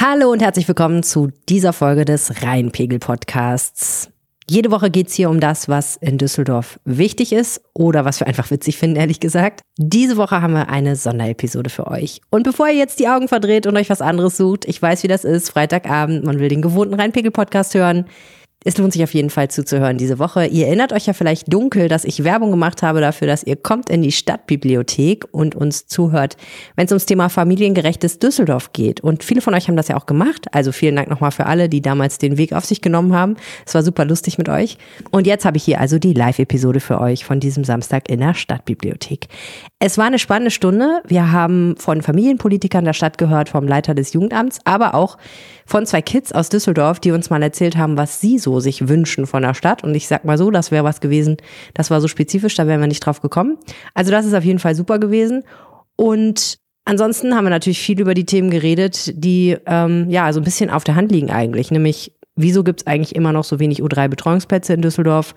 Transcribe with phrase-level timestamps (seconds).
[0.00, 4.12] Hallo und herzlich willkommen zu dieser Folge des Rheinpegel Podcasts.
[4.48, 8.48] Jede Woche geht's hier um das, was in Düsseldorf wichtig ist oder was wir einfach
[8.52, 9.62] witzig finden, ehrlich gesagt.
[9.76, 12.20] Diese Woche haben wir eine Sonderepisode für euch.
[12.30, 15.08] Und bevor ihr jetzt die Augen verdreht und euch was anderes sucht, ich weiß, wie
[15.08, 18.04] das ist, Freitagabend, man will den gewohnten Rheinpegel Podcast hören.
[18.64, 20.46] Es lohnt sich auf jeden Fall zuzuhören diese Woche.
[20.46, 23.88] Ihr erinnert euch ja vielleicht dunkel, dass ich Werbung gemacht habe dafür, dass ihr kommt
[23.88, 26.36] in die Stadtbibliothek und uns zuhört,
[26.74, 29.00] wenn es ums Thema familiengerechtes Düsseldorf geht.
[29.00, 30.46] Und viele von euch haben das ja auch gemacht.
[30.52, 33.36] Also vielen Dank nochmal für alle, die damals den Weg auf sich genommen haben.
[33.64, 34.76] Es war super lustig mit euch.
[35.12, 38.34] Und jetzt habe ich hier also die Live-Episode für euch von diesem Samstag in der
[38.34, 39.28] Stadtbibliothek.
[39.78, 41.00] Es war eine spannende Stunde.
[41.06, 45.16] Wir haben von Familienpolitikern der Stadt gehört, vom Leiter des Jugendamts, aber auch
[45.64, 49.26] von zwei Kids aus Düsseldorf, die uns mal erzählt haben, was sie so sich wünschen
[49.26, 49.84] von der Stadt.
[49.84, 51.36] Und ich sag mal so, das wäre was gewesen,
[51.74, 53.58] das war so spezifisch, da wären wir nicht drauf gekommen.
[53.94, 55.44] Also das ist auf jeden Fall super gewesen.
[55.96, 60.44] Und ansonsten haben wir natürlich viel über die Themen geredet, die ähm, ja so ein
[60.44, 61.70] bisschen auf der Hand liegen eigentlich.
[61.70, 65.34] Nämlich, wieso gibt es eigentlich immer noch so wenig U3-Betreuungsplätze in Düsseldorf?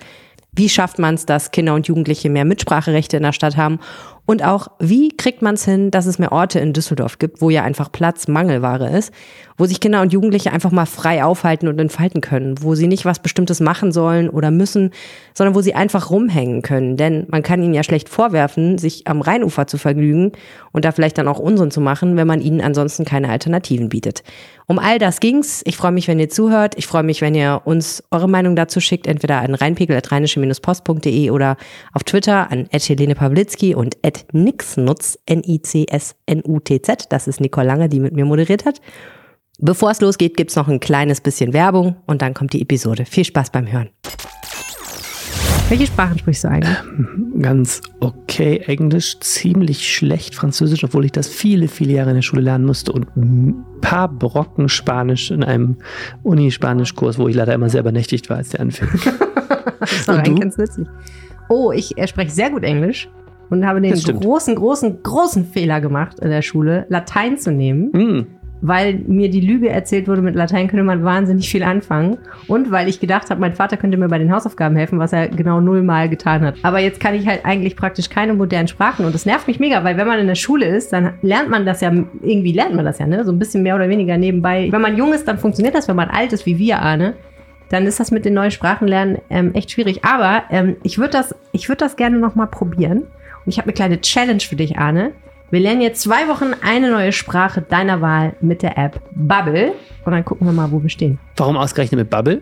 [0.53, 3.79] Wie schafft man es, dass Kinder und Jugendliche mehr Mitspracherechte in der Stadt haben?
[4.25, 7.49] Und auch, wie kriegt man es hin, dass es mehr Orte in Düsseldorf gibt, wo
[7.49, 9.13] ja einfach Platz Mangelware ist,
[9.61, 13.05] wo sich Kinder und Jugendliche einfach mal frei aufhalten und entfalten können, wo sie nicht
[13.05, 14.89] was Bestimmtes machen sollen oder müssen,
[15.35, 16.97] sondern wo sie einfach rumhängen können.
[16.97, 20.31] Denn man kann ihnen ja schlecht vorwerfen, sich am Rheinufer zu vergnügen
[20.71, 24.23] und da vielleicht dann auch Unsinn zu machen, wenn man ihnen ansonsten keine Alternativen bietet.
[24.65, 25.61] Um all das ging's.
[25.65, 26.73] Ich freue mich, wenn ihr zuhört.
[26.75, 31.55] Ich freue mich, wenn ihr uns eure Meinung dazu schickt, entweder an rheinpegel.rheinische-post.de oder
[31.93, 33.97] auf Twitter an Helene Pawlitzki und
[34.31, 37.05] nixnutz, N-I-C-S-N-U-T-Z.
[37.09, 38.81] Das ist Nicole Lange, die mit mir moderiert hat.
[39.63, 43.05] Bevor es losgeht, gibt's noch ein kleines bisschen Werbung und dann kommt die Episode.
[43.05, 43.89] Viel Spaß beim Hören.
[45.69, 46.75] Welche Sprachen sprichst du eigentlich?
[47.39, 52.41] Ganz okay Englisch, ziemlich schlecht Französisch, obwohl ich das viele, viele Jahre in der Schule
[52.41, 55.77] lernen musste und ein paar Brocken Spanisch in einem
[56.23, 58.89] Uni-Spanisch-Kurs, wo ich leider immer sehr benächtigt war, als der anfing.
[59.79, 60.87] das war eigentlich ganz witzig.
[61.49, 63.09] Oh, ich äh, spreche sehr gut Englisch
[63.51, 67.91] und habe den großen, großen, großen Fehler gemacht in der Schule, Latein zu nehmen.
[67.91, 68.40] Mm.
[68.61, 72.17] Weil mir die Lüge erzählt wurde, mit Latein könnte man wahnsinnig viel anfangen.
[72.47, 75.29] Und weil ich gedacht habe, mein Vater könnte mir bei den Hausaufgaben helfen, was er
[75.29, 76.55] genau nullmal getan hat.
[76.61, 79.05] Aber jetzt kann ich halt eigentlich praktisch keine modernen Sprachen.
[79.05, 81.65] Und das nervt mich mega, weil wenn man in der Schule ist, dann lernt man
[81.65, 83.25] das ja, irgendwie lernt man das ja, ne?
[83.25, 84.67] So ein bisschen mehr oder weniger nebenbei.
[84.71, 85.87] Wenn man jung ist, dann funktioniert das.
[85.87, 87.15] Wenn man alt ist, wie wir, Arne,
[87.69, 90.03] dann ist das mit den neuen Sprachenlernen ähm, echt schwierig.
[90.03, 92.99] Aber ähm, ich würde das, ich würde das gerne nochmal probieren.
[92.99, 95.13] Und ich habe eine kleine Challenge für dich, Arne.
[95.51, 99.73] Wir lernen jetzt zwei Wochen eine neue Sprache deiner Wahl mit der App Bubble.
[100.05, 101.19] Und dann gucken wir mal, wo wir stehen.
[101.35, 102.41] Warum ausgerechnet mit Bubble?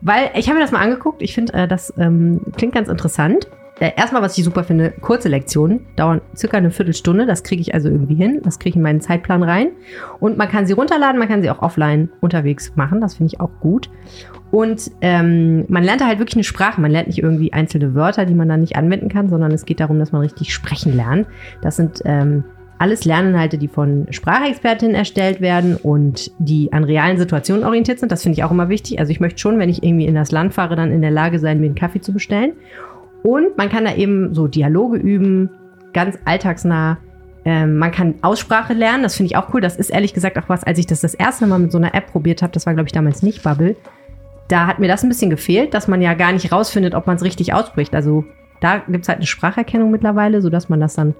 [0.00, 1.20] Weil ich habe mir das mal angeguckt.
[1.20, 3.48] Ich finde, äh, das ähm, klingt ganz interessant.
[3.80, 7.26] Äh, erstmal, was ich super finde, kurze Lektionen dauern circa eine Viertelstunde.
[7.26, 8.40] Das kriege ich also irgendwie hin.
[8.42, 9.72] Das kriege ich in meinen Zeitplan rein.
[10.18, 13.02] Und man kann sie runterladen, man kann sie auch offline unterwegs machen.
[13.02, 13.90] Das finde ich auch gut.
[14.50, 16.80] Und ähm, man lernt da halt wirklich eine Sprache.
[16.80, 19.80] Man lernt nicht irgendwie einzelne Wörter, die man dann nicht anwenden kann, sondern es geht
[19.80, 21.26] darum, dass man richtig sprechen lernt.
[21.60, 22.44] Das sind ähm,
[22.78, 28.12] alles Lerninhalte, die von Sprachexpertinnen erstellt werden und die an realen Situationen orientiert sind.
[28.12, 29.00] Das finde ich auch immer wichtig.
[29.00, 31.38] Also ich möchte schon, wenn ich irgendwie in das Land fahre, dann in der Lage
[31.38, 32.52] sein, mir einen Kaffee zu bestellen.
[33.22, 35.50] Und man kann da eben so Dialoge üben,
[35.92, 36.98] ganz alltagsnah.
[37.44, 39.60] Ähm, man kann Aussprache lernen, das finde ich auch cool.
[39.60, 41.94] Das ist ehrlich gesagt auch was, als ich das das erste Mal mit so einer
[41.94, 43.76] App probiert habe, das war glaube ich damals nicht Bubble,
[44.48, 47.16] da hat mir das ein bisschen gefehlt, dass man ja gar nicht rausfindet, ob man
[47.16, 47.94] es richtig ausspricht.
[47.94, 48.24] Also
[48.60, 51.14] da gibt es halt eine Spracherkennung mittlerweile, sodass man das dann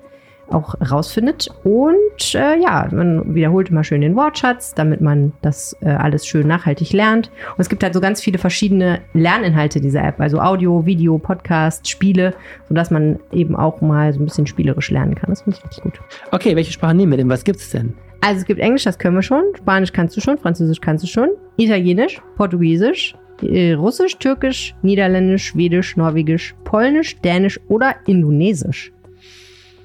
[0.51, 1.49] auch rausfindet.
[1.63, 6.47] Und äh, ja, man wiederholt immer schön den Wortschatz, damit man das äh, alles schön
[6.47, 7.31] nachhaltig lernt.
[7.51, 11.89] Und es gibt halt so ganz viele verschiedene Lerninhalte dieser App, also Audio, Video, Podcast,
[11.89, 12.35] Spiele,
[12.69, 15.29] sodass man eben auch mal so ein bisschen spielerisch lernen kann.
[15.29, 16.01] Das finde ich richtig gut.
[16.33, 17.29] Okay, welche Sprache nehmen wir denn?
[17.29, 17.95] Was gibt es denn?
[18.21, 21.09] Also es gibt Englisch, das können wir schon, Spanisch kannst du schon, Französisch kannst du
[21.09, 28.93] schon, Italienisch, Portugiesisch, äh, Russisch, Türkisch, Niederländisch, Schwedisch, Norwegisch, Polnisch, Dänisch oder Indonesisch.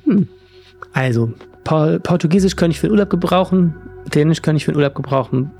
[0.05, 0.27] Hm.
[0.93, 1.33] Also,
[1.63, 3.75] Portugiesisch könnte ich für den Urlaub gebrauchen,
[4.13, 5.51] Dänisch könnte ich für den Urlaub gebrauchen,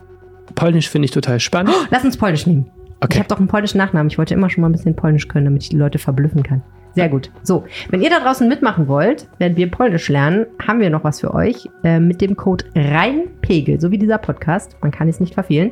[0.56, 1.74] Polnisch finde ich total spannend.
[1.76, 2.70] Oh, lass uns Polnisch nehmen.
[3.00, 3.14] Okay.
[3.14, 4.10] Ich habe doch einen polnischen Nachnamen.
[4.10, 6.64] Ich wollte immer schon mal ein bisschen Polnisch können, damit ich die Leute verblüffen kann.
[6.96, 7.32] Sehr gut.
[7.42, 11.22] So, wenn ihr da draußen mitmachen wollt, während wir Polnisch lernen, haben wir noch was
[11.22, 11.68] für euch.
[11.84, 15.72] Äh, mit dem Code REINPEGEL, so wie dieser Podcast, man kann es nicht verfehlen,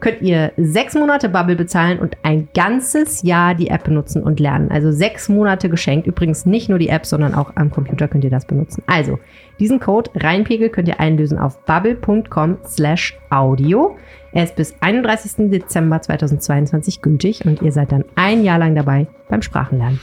[0.00, 4.70] könnt ihr sechs Monate Bubble bezahlen und ein ganzes Jahr die App benutzen und lernen.
[4.70, 6.06] Also sechs Monate geschenkt.
[6.06, 8.82] Übrigens nicht nur die App, sondern auch am Computer könnt ihr das benutzen.
[8.86, 9.18] Also,
[9.58, 13.96] diesen Code Reinpegel könnt ihr einlösen auf bubble.com slash audio.
[14.32, 15.50] Er ist bis 31.
[15.50, 20.00] Dezember 2022 gültig und ihr seid dann ein Jahr lang dabei beim Sprachenlernen.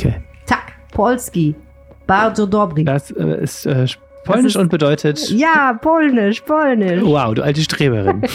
[0.00, 0.14] Okay.
[0.46, 1.54] Tak, Polski,
[2.06, 2.84] bardzo dobry.
[2.84, 3.86] Das äh, ist äh,
[4.24, 5.30] Polnisch und bedeutet.
[5.30, 7.02] Ja, Polnisch, Polnisch.
[7.02, 8.22] Wow, du alte Streberin.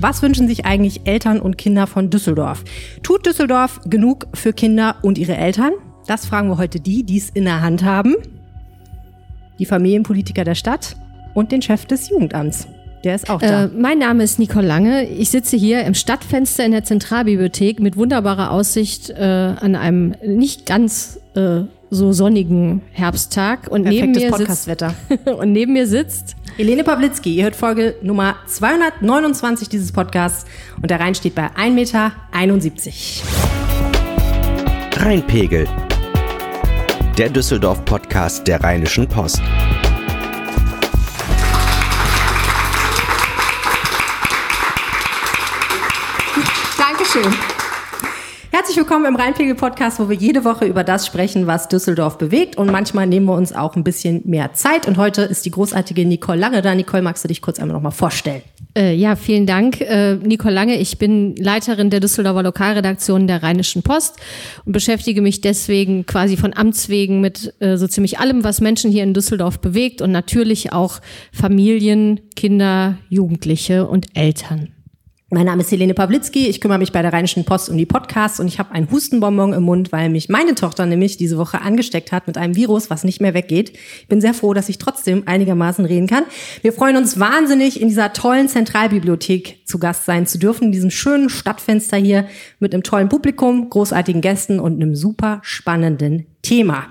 [0.00, 2.64] Was wünschen sich eigentlich Eltern und Kinder von Düsseldorf?
[3.02, 5.74] Tut Düsseldorf genug für Kinder und ihre Eltern?
[6.06, 8.16] Das fragen wir heute die, die es in der Hand haben.
[9.60, 10.96] Die Familienpolitiker der Stadt
[11.34, 12.66] und den Chef des Jugendamts.
[13.04, 13.64] Der ist auch da.
[13.64, 15.04] Äh, mein Name ist Nicole Lange.
[15.04, 20.66] Ich sitze hier im Stadtfenster in der Zentralbibliothek mit wunderbarer Aussicht äh, an einem nicht
[20.66, 23.68] ganz äh, so sonnigen Herbsttag.
[23.68, 24.94] Und neben Perfektes mir Podcastwetter.
[25.08, 30.44] sitzt, und neben mir sitzt Helene Pawlitzki, ihr hört Folge Nummer 229 dieses Podcasts
[30.82, 32.12] und der Rhein steht bei 1,71 Meter.
[34.96, 35.66] Rheinpegel.
[37.16, 39.40] Der Düsseldorf-Podcast der Rheinischen Post.
[47.12, 47.32] Dankeschön.
[48.52, 52.56] Herzlich willkommen im Rheinpegel-Podcast, wo wir jede Woche über das sprechen, was Düsseldorf bewegt.
[52.56, 54.86] Und manchmal nehmen wir uns auch ein bisschen mehr Zeit.
[54.86, 56.74] Und heute ist die großartige Nicole Lange da.
[56.74, 58.42] Nicole, magst du dich kurz einmal nochmal vorstellen?
[58.76, 60.78] Äh, ja, vielen Dank, äh, Nicole Lange.
[60.78, 64.16] Ich bin Leiterin der Düsseldorfer Lokalredaktion der Rheinischen Post
[64.64, 68.92] und beschäftige mich deswegen quasi von Amts wegen mit äh, so ziemlich allem, was Menschen
[68.92, 71.00] hier in Düsseldorf bewegt und natürlich auch
[71.32, 74.74] Familien, Kinder, Jugendliche und Eltern.
[75.32, 76.48] Mein Name ist Helene Pawlitzki.
[76.48, 79.52] Ich kümmere mich bei der Rheinischen Post um die Podcasts und ich habe einen Hustenbonbon
[79.52, 83.04] im Mund, weil mich meine Tochter nämlich diese Woche angesteckt hat mit einem Virus, was
[83.04, 83.70] nicht mehr weggeht.
[84.00, 86.24] Ich bin sehr froh, dass ich trotzdem einigermaßen reden kann.
[86.62, 90.90] Wir freuen uns wahnsinnig, in dieser tollen Zentralbibliothek zu Gast sein zu dürfen, in diesem
[90.90, 92.26] schönen Stadtfenster hier
[92.58, 96.88] mit einem tollen Publikum, großartigen Gästen und einem super spannenden Thema.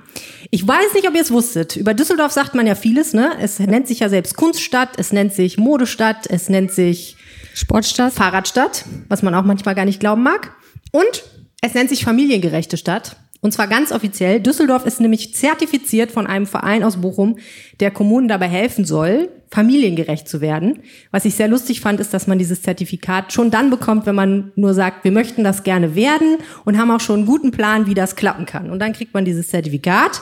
[0.49, 1.75] Ich weiß nicht, ob ihr es wusstet.
[1.75, 3.31] Über Düsseldorf sagt man ja vieles, ne?
[3.41, 7.17] Es nennt sich ja selbst Kunststadt, es nennt sich Modestadt, es nennt sich
[7.59, 8.13] Sportstadt.
[8.13, 10.51] Fahrradstadt, was man auch manchmal gar nicht glauben mag.
[10.91, 11.23] Und
[11.61, 13.17] es nennt sich familiengerechte Stadt.
[13.41, 14.41] Und zwar ganz offiziell.
[14.41, 17.37] Düsseldorf ist nämlich zertifiziert von einem Verein aus Bochum,
[17.79, 20.79] der Kommunen dabei helfen soll, familiengerecht zu werden.
[21.11, 24.51] Was ich sehr lustig fand, ist, dass man dieses Zertifikat schon dann bekommt, wenn man
[24.55, 27.93] nur sagt, wir möchten das gerne werden und haben auch schon einen guten Plan, wie
[27.93, 28.69] das klappen kann.
[28.69, 30.21] Und dann kriegt man dieses Zertifikat.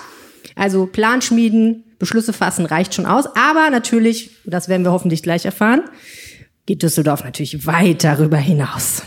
[0.55, 3.25] Also Plan schmieden, Beschlüsse fassen reicht schon aus.
[3.35, 5.81] Aber natürlich, das werden wir hoffentlich gleich erfahren,
[6.67, 9.01] geht Düsseldorf natürlich weit darüber hinaus.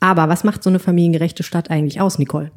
[0.00, 2.50] Aber was macht so eine familiengerechte Stadt eigentlich aus, Nicole?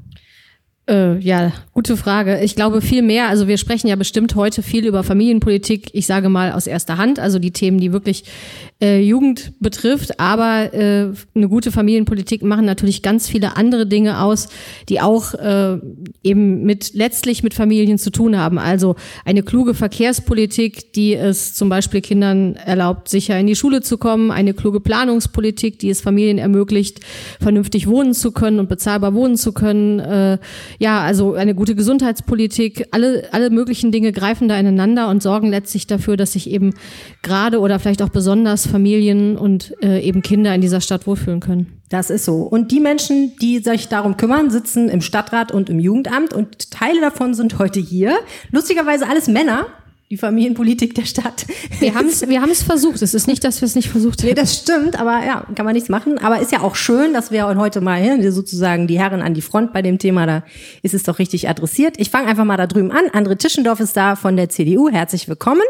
[0.88, 2.40] Äh, ja, gute Frage.
[2.42, 3.30] Ich glaube viel mehr.
[3.30, 5.90] Also wir sprechen ja bestimmt heute viel über Familienpolitik.
[5.94, 8.26] Ich sage mal aus erster Hand, also die Themen, die wirklich
[8.82, 10.20] äh, Jugend betrifft.
[10.20, 14.50] Aber äh, eine gute Familienpolitik machen natürlich ganz viele andere Dinge aus,
[14.90, 15.78] die auch äh,
[16.24, 18.58] eben mit letztlich mit Familien zu tun haben.
[18.58, 18.96] Also
[19.26, 24.32] eine kluge Verkehrspolitik, die es zum Beispiel Kindern erlaubt, sicher in die Schule zu kommen.
[24.32, 27.02] Eine kluge Planungspolitik, die es Familien ermöglicht,
[27.40, 30.00] vernünftig wohnen zu können und bezahlbar wohnen zu können.
[30.00, 30.40] Äh,
[30.80, 35.86] ja, also eine gute Gesundheitspolitik, alle, alle möglichen Dinge greifen da ineinander und sorgen letztlich
[35.88, 36.74] dafür, dass sich eben
[37.22, 41.82] gerade oder vielleicht auch besonders Familien und äh, eben Kinder in dieser Stadt wohlfühlen können.
[41.90, 42.44] Das ist so.
[42.44, 47.02] Und die Menschen, die sich darum kümmern, sitzen im Stadtrat und im Jugendamt und Teile
[47.02, 48.18] davon sind heute hier.
[48.50, 49.68] Lustigerweise alles Männer.
[50.12, 51.46] Die Familienpolitik der Stadt.
[51.80, 53.02] Wir haben es wir haben's versucht.
[53.02, 54.36] Es ist nicht, dass wir es nicht versucht Nee, haben.
[54.36, 56.18] das stimmt, aber ja, kann man nichts machen.
[56.18, 59.42] Aber ist ja auch schön, dass wir heute mal hier sozusagen die Herren an die
[59.42, 60.44] Front bei dem Thema, da
[60.82, 61.96] ist es doch richtig adressiert.
[61.98, 63.06] Ich fange einfach mal da drüben an.
[63.14, 65.62] André Tischendorf ist da von der CDU, herzlich willkommen.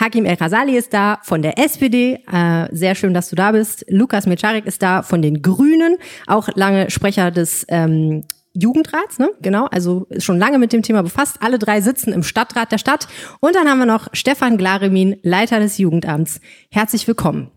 [0.00, 3.84] Hakim El Khazali ist da von der SPD, äh, sehr schön, dass du da bist.
[3.90, 8.24] Lukas Mecharik ist da von den Grünen, auch lange Sprecher des ähm,
[8.54, 9.30] Jugendrats, ne?
[9.42, 11.38] Genau, also schon lange mit dem Thema befasst.
[11.40, 13.08] Alle drei sitzen im Stadtrat der Stadt.
[13.40, 16.40] Und dann haben wir noch Stefan Glaremin, Leiter des Jugendamts.
[16.70, 17.50] Herzlich willkommen.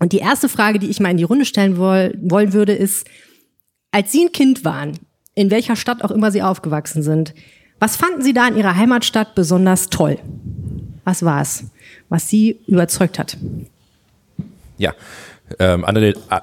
[0.00, 3.06] Und die erste Frage, die ich mal in die Runde stellen woll wollen würde, ist,
[3.90, 4.98] als Sie ein Kind waren,
[5.34, 7.34] in welcher Stadt auch immer Sie aufgewachsen sind,
[7.78, 10.18] was fanden Sie da in Ihrer Heimatstadt besonders toll?
[11.04, 11.64] Was war es,
[12.08, 13.36] was Sie überzeugt hat?
[14.78, 14.94] Ja,
[15.58, 16.40] ähm, André, äh,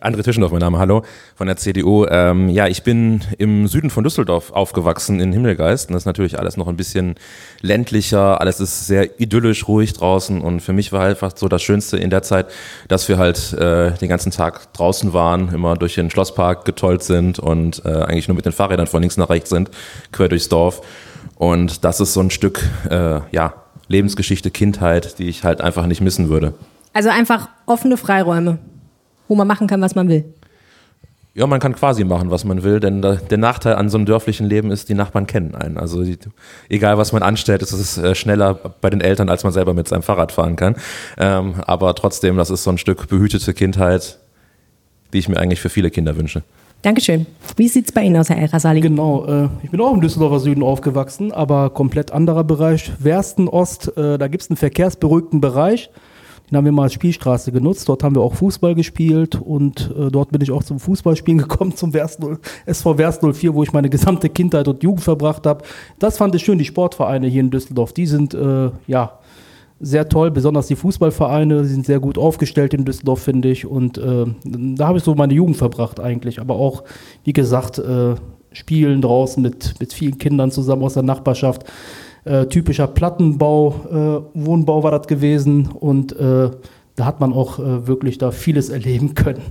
[0.00, 1.02] André Tischendorf, mein Name, hallo,
[1.34, 2.06] von der CDU.
[2.06, 5.88] Ähm, ja, ich bin im Süden von Düsseldorf aufgewachsen, in Himmelgeist.
[5.88, 7.16] Und das ist natürlich alles noch ein bisschen
[7.60, 10.40] ländlicher, alles ist sehr idyllisch, ruhig draußen.
[10.40, 12.46] Und für mich war halt einfach so das Schönste in der Zeit,
[12.88, 17.38] dass wir halt äh, den ganzen Tag draußen waren, immer durch den Schlosspark getollt sind
[17.38, 19.70] und äh, eigentlich nur mit den Fahrrädern von links nach rechts sind,
[20.12, 20.82] quer durchs Dorf.
[21.36, 23.54] Und das ist so ein Stück, äh, ja,
[23.88, 26.54] Lebensgeschichte, Kindheit, die ich halt einfach nicht missen würde.
[26.94, 28.58] Also einfach offene Freiräume,
[29.28, 30.24] wo man machen kann, was man will.
[31.36, 34.48] Ja, man kann quasi machen, was man will, denn der Nachteil an so einem dörflichen
[34.48, 35.76] Leben ist, die Nachbarn kennen einen.
[35.76, 36.16] Also die,
[36.68, 39.88] egal, was man anstellt, ist es äh, schneller bei den Eltern, als man selber mit
[39.88, 40.76] seinem Fahrrad fahren kann.
[41.18, 44.20] Ähm, aber trotzdem, das ist so ein Stück behütete Kindheit,
[45.12, 46.44] die ich mir eigentlich für viele Kinder wünsche.
[46.82, 47.26] Dankeschön.
[47.56, 48.80] Wie sieht's bei Ihnen aus, Herr El-Rasali?
[48.80, 52.92] Genau, äh, ich bin auch im Düsseldorfer Süden aufgewachsen, aber komplett anderer Bereich.
[53.00, 55.90] Wersten Ost, äh, da gibt's einen verkehrsberuhigten Bereich.
[56.50, 57.88] Den haben wir mal als Spielstraße genutzt.
[57.88, 61.74] Dort haben wir auch Fußball gespielt und äh, dort bin ich auch zum Fußballspielen gekommen,
[61.74, 65.64] zum Werst 0, SV Werst 04, wo ich meine gesamte Kindheit und Jugend verbracht habe.
[65.98, 67.92] Das fand ich schön, die Sportvereine hier in Düsseldorf.
[67.92, 69.18] Die sind, äh, ja,
[69.80, 73.66] sehr toll, besonders die Fußballvereine, die sind sehr gut aufgestellt in Düsseldorf, finde ich.
[73.66, 76.40] Und äh, da habe ich so meine Jugend verbracht eigentlich.
[76.40, 76.84] Aber auch,
[77.24, 78.14] wie gesagt, äh,
[78.52, 81.64] Spielen draußen mit, mit vielen Kindern zusammen aus der Nachbarschaft.
[82.24, 85.68] Äh, typischer Plattenbau, äh, Wohnbau war das gewesen.
[85.68, 86.50] Und äh,
[86.96, 89.42] da hat man auch äh, wirklich da vieles erleben können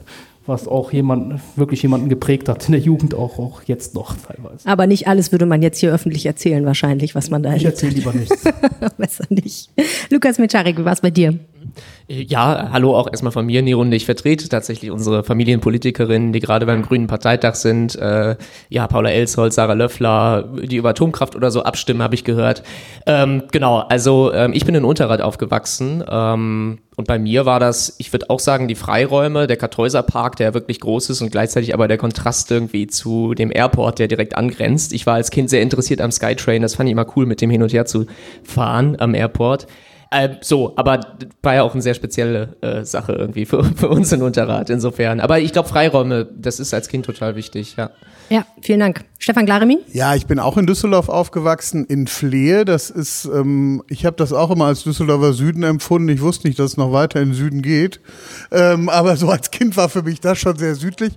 [0.46, 4.68] was auch jemand, wirklich jemanden geprägt hat, in der Jugend auch, auch jetzt noch teilweise.
[4.68, 7.94] Aber nicht alles würde man jetzt hier öffentlich erzählen, wahrscheinlich, was man da Ich erzähle
[7.94, 8.44] lieber nichts.
[8.98, 9.70] Besser nicht.
[10.10, 11.40] Lukas Mitscharik, wie war es bei dir?
[12.08, 13.96] Ja, hallo auch erstmal von mir in die Runde.
[13.96, 17.96] Ich vertrete tatsächlich unsere Familienpolitikerinnen, die gerade beim Grünen Parteitag sind.
[17.96, 18.36] Äh,
[18.70, 22.64] ja, Paula Elsholz, Sarah Löffler, die über Atomkraft oder so abstimmen, habe ich gehört.
[23.06, 26.04] Ähm, genau, also ähm, ich bin in Unterrad aufgewachsen.
[26.08, 30.36] Ähm, und bei mir war das, ich würde auch sagen, die Freiräume, der Kartäuser Park,
[30.36, 34.36] der wirklich groß ist und gleichzeitig aber der Kontrast irgendwie zu dem Airport, der direkt
[34.36, 34.94] angrenzt.
[34.94, 37.50] Ich war als Kind sehr interessiert am Skytrain, das fand ich immer cool, mit dem
[37.50, 38.06] hin und her zu
[38.44, 39.68] fahren am Airport.
[40.14, 44.12] Äh, so, aber war ja auch eine sehr spezielle äh, Sache irgendwie für, für uns
[44.12, 45.20] in Unterrad insofern.
[45.20, 47.90] Aber ich glaube, Freiräume, das ist als Kind total wichtig, ja.
[48.30, 49.06] Ja, vielen Dank.
[49.20, 49.80] Stefan Glaremi?
[49.92, 52.64] Ja, ich bin auch in Düsseldorf aufgewachsen, in Flehe.
[52.64, 56.10] Das ist, ähm, ich habe das auch immer als Düsseldorfer Süden empfunden.
[56.10, 58.00] Ich wusste nicht, dass es noch weiter in den Süden geht.
[58.52, 61.14] Ähm, aber so als Kind war für mich das schon sehr südlich.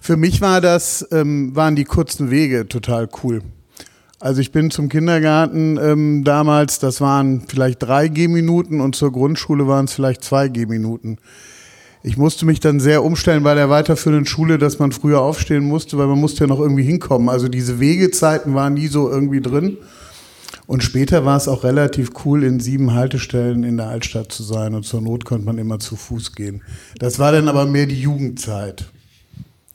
[0.00, 3.42] Für mich war das, ähm, waren die kurzen Wege total cool.
[4.20, 9.68] Also ich bin zum Kindergarten ähm, damals, das waren vielleicht drei Gehminuten und zur Grundschule
[9.68, 11.18] waren es vielleicht zwei Gehminuten.
[12.02, 15.98] Ich musste mich dann sehr umstellen bei der weiterführenden Schule, dass man früher aufstehen musste,
[15.98, 17.28] weil man musste ja noch irgendwie hinkommen.
[17.28, 19.78] Also diese Wegezeiten waren nie so irgendwie drin.
[20.66, 24.74] Und später war es auch relativ cool, in sieben Haltestellen in der Altstadt zu sein.
[24.74, 26.62] Und zur Not konnte man immer zu Fuß gehen.
[26.98, 28.86] Das war dann aber mehr die Jugendzeit.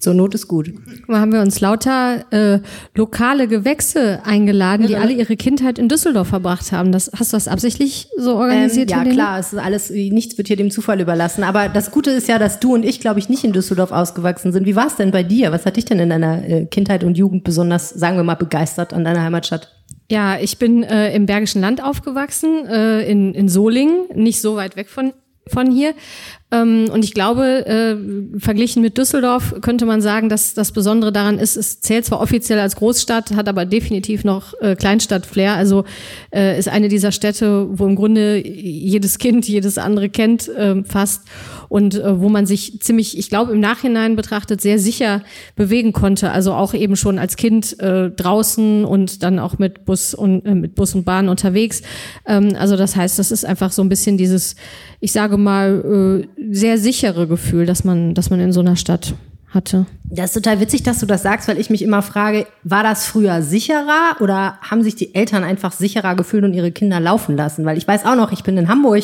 [0.04, 0.74] Zur Not ist gut.
[1.08, 2.60] Da haben wir uns lauter äh,
[2.94, 6.92] lokale Gewächse eingeladen, die alle ihre Kindheit in Düsseldorf verbracht haben.
[6.92, 8.92] Das, hast du das absichtlich so organisiert?
[8.92, 11.46] Ähm, ja, klar, es ist alles, nichts wird hier dem Zufall überlassen.
[11.46, 14.52] Aber das Gute ist ja, dass du und ich, glaube ich, nicht in Düsseldorf ausgewachsen
[14.52, 14.66] sind.
[14.66, 15.54] Wie war es denn bei dir?
[15.54, 18.92] Was hat dich denn in deiner äh, Kindheit und Jugend besonders, sagen wir mal, begeistert
[18.92, 19.72] an deiner Heimatstadt?
[20.12, 24.76] Ja, ich bin äh, im Bergischen Land aufgewachsen, äh, in, in Solingen, nicht so weit
[24.76, 25.14] weg von,
[25.48, 25.94] von hier.
[26.54, 31.40] Ähm, und ich glaube, äh, verglichen mit Düsseldorf könnte man sagen, dass das Besondere daran
[31.40, 35.54] ist, es zählt zwar offiziell als Großstadt, hat aber definitiv noch äh, Kleinstadt-Flair.
[35.56, 35.84] Also
[36.32, 41.24] äh, ist eine dieser Städte, wo im Grunde jedes Kind jedes andere kennt äh, fast
[41.70, 45.24] und äh, wo man sich ziemlich, ich glaube, im Nachhinein betrachtet sehr sicher
[45.56, 46.30] bewegen konnte.
[46.30, 50.54] Also auch eben schon als Kind äh, draußen und dann auch mit Bus und äh,
[50.54, 51.82] mit Bus und Bahn unterwegs.
[52.28, 54.56] Ähm, also das heißt, das ist einfach so ein bisschen dieses,
[55.00, 59.16] ich sage mal, äh, sehr sichere Gefühl, dass man, dass man in so einer Stadt
[59.54, 59.86] hatte.
[60.04, 63.06] Das ist total witzig, dass du das sagst, weil ich mich immer frage, war das
[63.06, 67.66] früher sicherer oder haben sich die Eltern einfach sicherer gefühlt und ihre Kinder laufen lassen?
[67.66, 69.04] Weil ich weiß auch noch, ich bin in Hamburg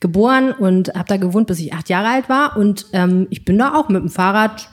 [0.00, 3.58] geboren und habe da gewohnt, bis ich acht Jahre alt war und ähm, ich bin
[3.58, 4.68] da auch mit dem Fahrrad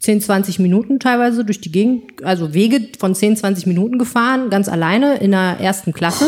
[0.00, 4.68] 10, 20 Minuten teilweise durch die Gegend, also Wege von 10, 20 Minuten gefahren, ganz
[4.68, 6.26] alleine in der ersten Klasse.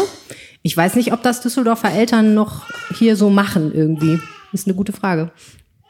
[0.63, 2.67] Ich weiß nicht, ob das Düsseldorfer Eltern noch
[2.97, 4.21] hier so machen irgendwie.
[4.55, 5.31] Ist eine gute Frage.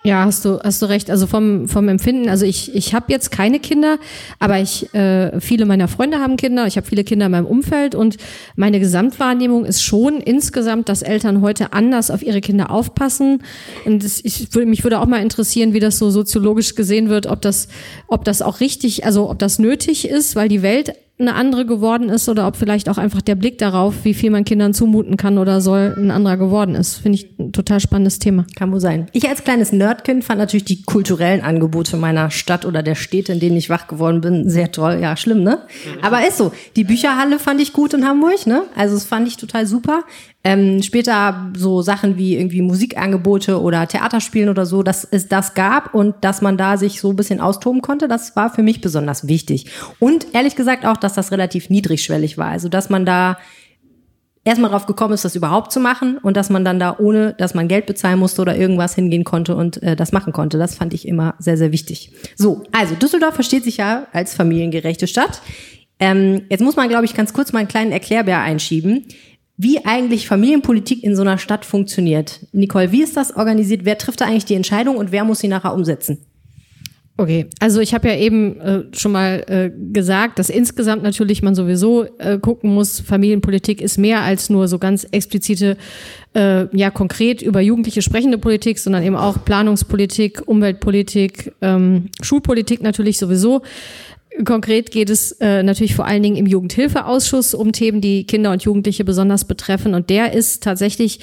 [0.07, 1.11] Ja, hast du, hast du recht.
[1.11, 3.97] Also vom, vom Empfinden, also ich, ich habe jetzt keine Kinder,
[4.39, 7.95] aber ich, äh, viele meiner Freunde haben Kinder, ich habe viele Kinder in meinem Umfeld
[7.95, 8.19] und
[8.55, 13.43] meine Gesamtwahrnehmung ist schon insgesamt, dass Eltern heute anders auf ihre Kinder aufpassen.
[13.87, 17.27] Und das, ich, würde- mich würde auch mal interessieren, wie das so soziologisch gesehen wird,
[17.27, 17.69] ob das,
[18.07, 22.09] ob das auch richtig, also ob das nötig ist, weil die Welt eine andere geworden
[22.09, 25.39] ist oder ob vielleicht auch einfach der Blick darauf, wie viel man Kindern zumuten kann
[25.39, 26.97] oder soll, ein anderer geworden ist.
[26.97, 28.47] Finde ich ein total spannendes Thema.
[28.57, 29.07] Kann wohl sein.
[29.13, 33.39] Ich als kleines Nerdkind fand natürlich die kulturellen Angebote meiner Stadt oder der Städte, in
[33.39, 34.99] denen ich wach geworden bin, sehr toll.
[35.01, 35.63] Ja, schlimm, ne?
[36.03, 36.53] Aber ist so.
[36.75, 38.63] Die Bücherhalle fand ich gut in Hamburg, ne?
[38.75, 40.03] Also das fand ich total super.
[40.47, 45.95] Ähm, später so Sachen wie irgendwie Musikangebote oder Theaterspielen oder so, dass es das gab
[45.95, 49.27] und dass man da sich so ein bisschen austoben konnte, das war für mich besonders
[49.27, 49.67] wichtig.
[49.99, 52.49] Und ehrlich gesagt auch, dass das relativ niedrigschwellig war.
[52.49, 53.39] Also dass man da
[54.45, 57.55] erstmal drauf gekommen ist, das überhaupt zu machen und dass man dann da ohne, dass
[57.55, 60.59] man Geld bezahlen musste oder irgendwas hingehen konnte und äh, das machen konnte.
[60.59, 62.13] Das fand ich immer sehr, sehr wichtig.
[62.37, 65.41] So, also Düsseldorf versteht sich ja als familiengerechte Stadt.
[65.99, 69.07] Ähm, jetzt muss man, glaube ich, ganz kurz mal einen kleinen Erklärbär einschieben,
[69.57, 72.47] wie eigentlich Familienpolitik in so einer Stadt funktioniert.
[72.53, 73.85] Nicole, wie ist das organisiert?
[73.85, 76.19] Wer trifft da eigentlich die Entscheidung und wer muss sie nachher umsetzen?
[77.17, 81.55] Okay, also ich habe ja eben äh, schon mal äh, gesagt, dass insgesamt natürlich man
[81.55, 85.77] sowieso äh, gucken muss, Familienpolitik ist mehr als nur so ganz explizite,
[86.35, 93.19] äh, ja konkret über Jugendliche sprechende Politik, sondern eben auch Planungspolitik, Umweltpolitik, ähm, Schulpolitik natürlich
[93.19, 93.63] sowieso.
[94.45, 98.65] Konkret geht es äh, natürlich vor allen Dingen im Jugendhilfeausschuss um Themen, die Kinder und
[98.65, 99.95] Jugendliche besonders betreffen.
[99.95, 101.21] Und der ist tatsächlich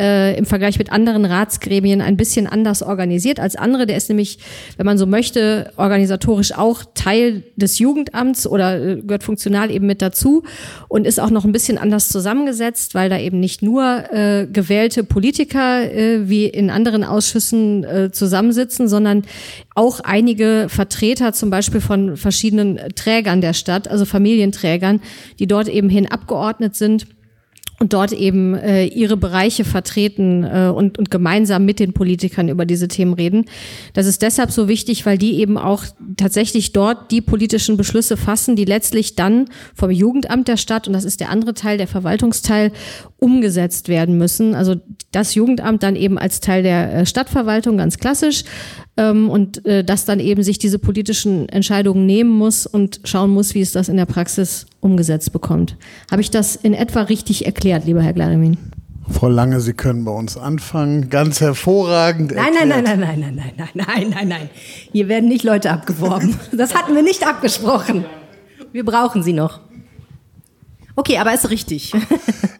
[0.00, 3.86] äh, im Vergleich mit anderen Ratsgremien ein bisschen anders organisiert als andere.
[3.86, 4.38] Der ist nämlich,
[4.76, 10.02] wenn man so möchte, organisatorisch auch Teil des Jugendamts oder äh, gehört funktional eben mit
[10.02, 10.42] dazu
[10.88, 15.04] und ist auch noch ein bisschen anders zusammengesetzt, weil da eben nicht nur äh, gewählte
[15.04, 19.22] Politiker äh, wie in anderen Ausschüssen äh, zusammensitzen, sondern
[19.76, 25.00] auch einige Vertreter zum Beispiel von verschiedenen Trägern der Stadt, also Familienträgern,
[25.38, 27.06] die dort eben hin abgeordnet sind
[27.80, 32.66] und dort eben äh, ihre Bereiche vertreten äh, und, und gemeinsam mit den Politikern über
[32.66, 33.46] diese Themen reden.
[33.94, 35.84] Das ist deshalb so wichtig, weil die eben auch
[36.16, 41.04] tatsächlich dort die politischen Beschlüsse fassen, die letztlich dann vom Jugendamt der Stadt, und das
[41.04, 42.72] ist der andere Teil, der Verwaltungsteil,
[43.18, 44.54] umgesetzt werden müssen.
[44.54, 44.76] Also
[45.10, 48.44] das Jugendamt dann eben als Teil der äh, Stadtverwaltung ganz klassisch
[48.96, 53.54] ähm, und äh, das dann eben sich diese politischen Entscheidungen nehmen muss und schauen muss,
[53.54, 55.76] wie es das in der Praxis umgesetzt bekommt.
[56.10, 58.56] Habe ich das in etwa richtig erklärt, lieber Herr Glarimin?
[59.10, 61.10] Frau Lange, Sie können bei uns anfangen.
[61.10, 62.32] Ganz hervorragend.
[62.34, 64.50] Nein, nein, nein, nein, nein, nein, nein, nein, nein, nein, nein.
[64.92, 66.38] Hier werden nicht Leute abgeworben.
[66.52, 68.04] Das hatten wir nicht abgesprochen.
[68.72, 69.60] Wir brauchen sie noch.
[70.96, 71.92] Okay, aber ist richtig.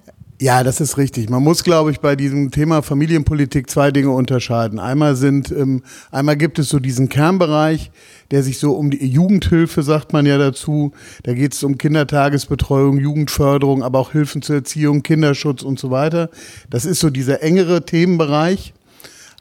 [0.44, 1.30] Ja, das ist richtig.
[1.30, 4.78] Man muss, glaube ich, bei diesem Thema Familienpolitik zwei Dinge unterscheiden.
[4.78, 7.90] Einmal sind, ähm, einmal gibt es so diesen Kernbereich,
[8.30, 10.92] der sich so um die Jugendhilfe, sagt man ja dazu.
[11.22, 16.28] Da geht es um Kindertagesbetreuung, Jugendförderung, aber auch Hilfen zur Erziehung, Kinderschutz und so weiter.
[16.68, 18.74] Das ist so dieser engere Themenbereich.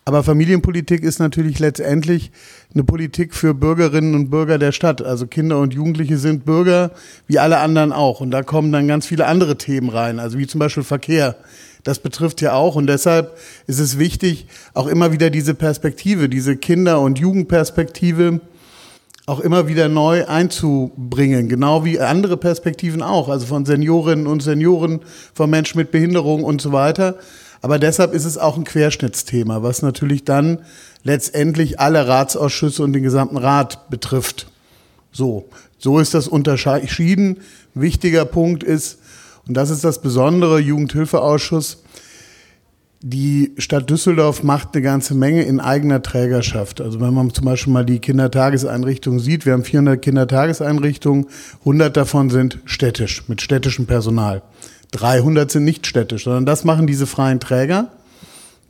[0.05, 2.31] Aber Familienpolitik ist natürlich letztendlich
[2.73, 5.01] eine Politik für Bürgerinnen und Bürger der Stadt.
[5.01, 6.91] Also Kinder und Jugendliche sind Bürger
[7.27, 8.19] wie alle anderen auch.
[8.19, 11.35] Und da kommen dann ganz viele andere Themen rein, also wie zum Beispiel Verkehr.
[11.83, 12.75] Das betrifft ja auch.
[12.75, 18.41] Und deshalb ist es wichtig, auch immer wieder diese Perspektive, diese Kinder- und Jugendperspektive
[19.25, 24.99] auch immer wieder neu einzubringen, genau wie andere Perspektiven auch, also von Seniorinnen und Senioren,
[25.33, 27.15] von Menschen mit Behinderung und so weiter.
[27.63, 30.59] Aber deshalb ist es auch ein Querschnittsthema, was natürlich dann
[31.03, 34.51] letztendlich alle Ratsausschüsse und den gesamten Rat betrifft.
[35.13, 35.47] So,
[35.77, 37.37] so ist das unterschieden.
[37.73, 38.99] Wichtiger Punkt ist,
[39.47, 41.83] und das ist das Besondere, Jugendhilfeausschuss,
[42.99, 46.81] die Stadt Düsseldorf macht eine ganze Menge in eigener Trägerschaft.
[46.81, 51.27] Also wenn man zum Beispiel mal die Kindertageseinrichtungen sieht, wir haben 400 Kindertageseinrichtungen,
[51.59, 54.41] 100 davon sind städtisch, mit städtischem Personal.
[54.93, 57.89] 300 sind nicht städtisch, sondern das machen diese freien Träger,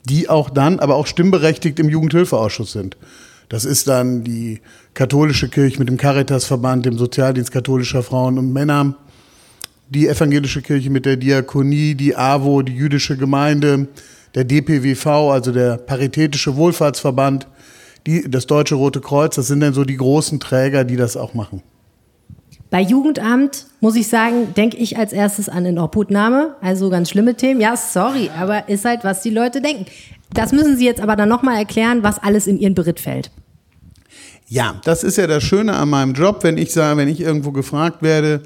[0.06, 2.98] die auch dann, aber auch stimmberechtigt im Jugendhilfeausschuss sind.
[3.50, 4.62] Das ist dann die
[4.94, 8.96] katholische Kirche mit dem Caritasverband, dem Sozialdienst katholischer Frauen und Männer,
[9.90, 13.88] die evangelische Kirche mit der Diakonie, die AWO, die jüdische Gemeinde,
[14.34, 17.48] der DPWV, also der Paritätische Wohlfahrtsverband,
[18.08, 21.34] die, das Deutsche Rote Kreuz, das sind dann so die großen Träger, die das auch
[21.34, 21.62] machen.
[22.74, 26.56] Bei Jugendamt muss ich sagen, denke ich als erstes an eine Obhutnahme.
[26.60, 27.62] Also ganz schlimme Themen.
[27.62, 29.86] Ja, sorry, aber ist halt, was die Leute denken.
[30.34, 33.30] Das müssen Sie jetzt aber dann nochmal erklären, was alles in Ihren Beritt fällt.
[34.48, 37.52] Ja, das ist ja das Schöne an meinem Job, wenn ich sage, wenn ich irgendwo
[37.52, 38.42] gefragt werde,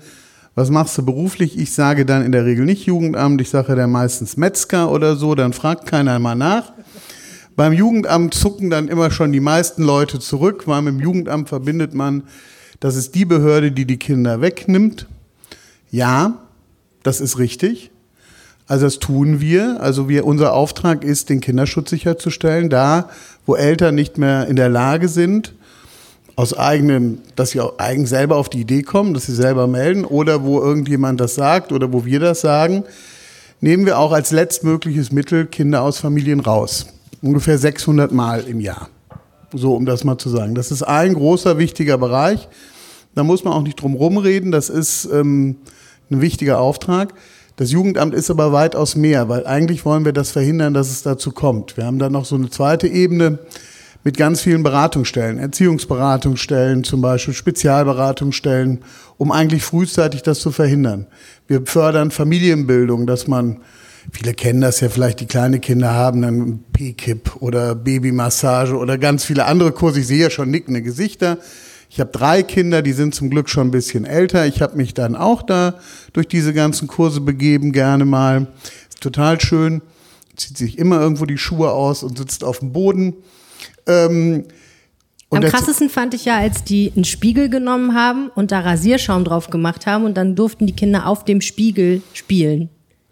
[0.55, 1.57] was machst du beruflich?
[1.57, 5.35] Ich sage dann in der Regel nicht Jugendamt, ich sage dann meistens Metzger oder so,
[5.35, 6.73] dann fragt keiner mal nach.
[7.55, 11.93] Beim Jugendamt zucken dann immer schon die meisten Leute zurück, weil mit dem Jugendamt verbindet
[11.93, 12.23] man
[12.79, 15.07] das ist die Behörde, die die Kinder wegnimmt.
[15.89, 16.39] Ja,
[17.03, 17.91] das ist richtig.
[18.67, 19.81] Also das tun wir.
[19.81, 23.09] Also wir, unser Auftrag ist, den Kinderschutz sicherzustellen, da
[23.45, 25.53] wo Eltern nicht mehr in der Lage sind,
[26.35, 30.05] aus eigenen, dass sie auch eigen selber auf die Idee kommen, dass sie selber melden
[30.05, 32.83] oder wo irgendjemand das sagt oder wo wir das sagen,
[33.59, 36.87] nehmen wir auch als letztmögliches Mittel Kinder aus Familien raus.
[37.21, 38.89] Ungefähr 600 Mal im Jahr.
[39.53, 40.55] So, um das mal zu sagen.
[40.55, 42.47] Das ist ein großer, wichtiger Bereich.
[43.15, 44.51] Da muss man auch nicht drum rumreden.
[44.51, 45.57] Das ist ähm,
[46.11, 47.13] ein wichtiger Auftrag.
[47.55, 51.31] Das Jugendamt ist aber weitaus mehr, weil eigentlich wollen wir das verhindern, dass es dazu
[51.31, 51.75] kommt.
[51.75, 53.39] Wir haben dann noch so eine zweite Ebene
[54.03, 58.81] mit ganz vielen Beratungsstellen, Erziehungsberatungsstellen zum Beispiel, Spezialberatungsstellen,
[59.17, 61.07] um eigentlich frühzeitig das zu verhindern.
[61.47, 63.61] Wir fördern Familienbildung, dass man
[64.11, 69.25] Viele kennen das ja vielleicht, die kleine Kinder haben dann P-Kip oder Babymassage oder ganz
[69.25, 69.99] viele andere Kurse.
[69.99, 71.37] Ich sehe ja schon nickende Gesichter.
[71.89, 74.45] Ich habe drei Kinder, die sind zum Glück schon ein bisschen älter.
[74.45, 75.75] Ich habe mich dann auch da
[76.13, 78.47] durch diese ganzen Kurse begeben, gerne mal.
[78.89, 79.81] Ist total schön.
[80.35, 83.15] Zieht sich immer irgendwo die Schuhe aus und sitzt auf dem Boden.
[83.87, 84.45] Ähm,
[85.29, 89.23] Und Am krassesten fand ich ja, als die einen Spiegel genommen haben und da Rasierschaum
[89.23, 92.69] drauf gemacht haben und dann durften die Kinder auf dem Spiegel spielen.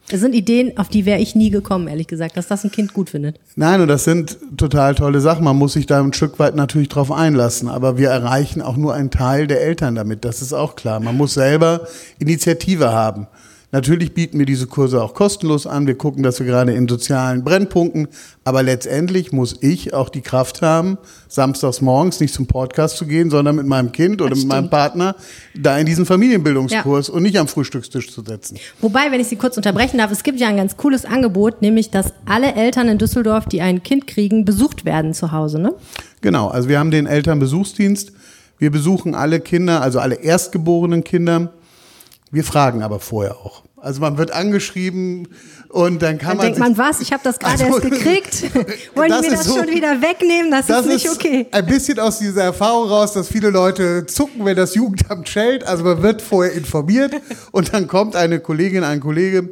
[0.10, 2.94] Das sind Ideen, auf die wäre ich nie gekommen, ehrlich gesagt, dass das ein Kind
[2.94, 3.40] gut findet.
[3.56, 5.44] Nein, und das sind total tolle Sachen.
[5.44, 7.70] Man muss sich da ein Stück weit natürlich drauf einlassen.
[7.70, 10.24] Aber wir erreichen auch nur einen Teil der Eltern damit.
[10.24, 11.00] Das ist auch klar.
[11.00, 11.88] Man muss selber
[12.20, 13.26] Initiative haben.
[13.76, 15.86] Natürlich bieten wir diese Kurse auch kostenlos an.
[15.86, 18.08] Wir gucken, dass wir gerade in sozialen Brennpunkten.
[18.46, 23.30] Aber letztendlich muss ich auch die Kraft haben, samstags morgens nicht zum Podcast zu gehen,
[23.30, 24.70] sondern mit meinem Kind oder mit meinem.
[24.70, 25.18] Partner
[25.54, 28.58] da in diesen Familienbildungskurs und nicht am Frühstückstisch zu setzen.
[28.80, 31.92] Wobei, wenn ich Sie kurz unterbrechen darf, es gibt ja ein ganz cooles Angebot, nämlich,
[31.92, 35.74] dass alle Eltern in Düsseldorf, die ein Kind kriegen, besucht werden zu Hause, ne?
[36.22, 38.14] Genau, also wir haben den Elternbesuchsdienst.
[38.58, 41.52] Wir besuchen alle Kinder, also alle erstgeborenen Kinder.
[42.32, 43.65] Wir fragen aber vorher auch.
[43.86, 45.28] Also man wird angeschrieben
[45.70, 48.44] und dann kann Dann man denkt man, was, ich habe das gerade Also, erst gekriegt.
[48.96, 50.50] Wollen das die mir ist das so- schon wieder wegnehmen?
[50.50, 51.46] Das, ist nicht okay.
[51.52, 55.64] ein bisschen aus dieser Erfahrung raus, dass viele Leute zucken, wenn das Jugendamt schellt.
[55.64, 57.14] Also man wird vorher informiert
[57.52, 59.50] und dann kommt eine Kollegin, ein Kollege.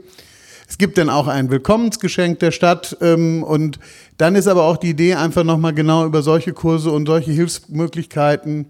[0.67, 3.77] Es gibt dann auch ein Willkommensgeschenk der Stadt ähm, und
[4.17, 8.65] dann ist aber auch die Idee, einfach nochmal genau über solche Kurse und solche Hilfsmöglichkeiten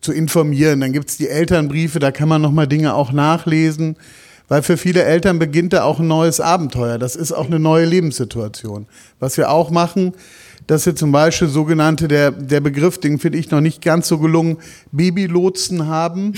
[0.00, 0.80] zu informieren.
[0.82, 3.96] Dann gibt's die Elternbriefe, da kann man nochmal Dinge auch nachlesen.
[4.48, 6.98] Weil für viele Eltern beginnt da auch ein neues Abenteuer.
[6.98, 8.86] Das ist auch eine neue Lebenssituation.
[9.18, 10.12] Was wir auch machen,
[10.66, 14.18] dass wir zum Beispiel sogenannte, der, der Begriff, den finde ich noch nicht ganz so
[14.18, 14.58] gelungen,
[14.92, 16.34] Babylotsen haben.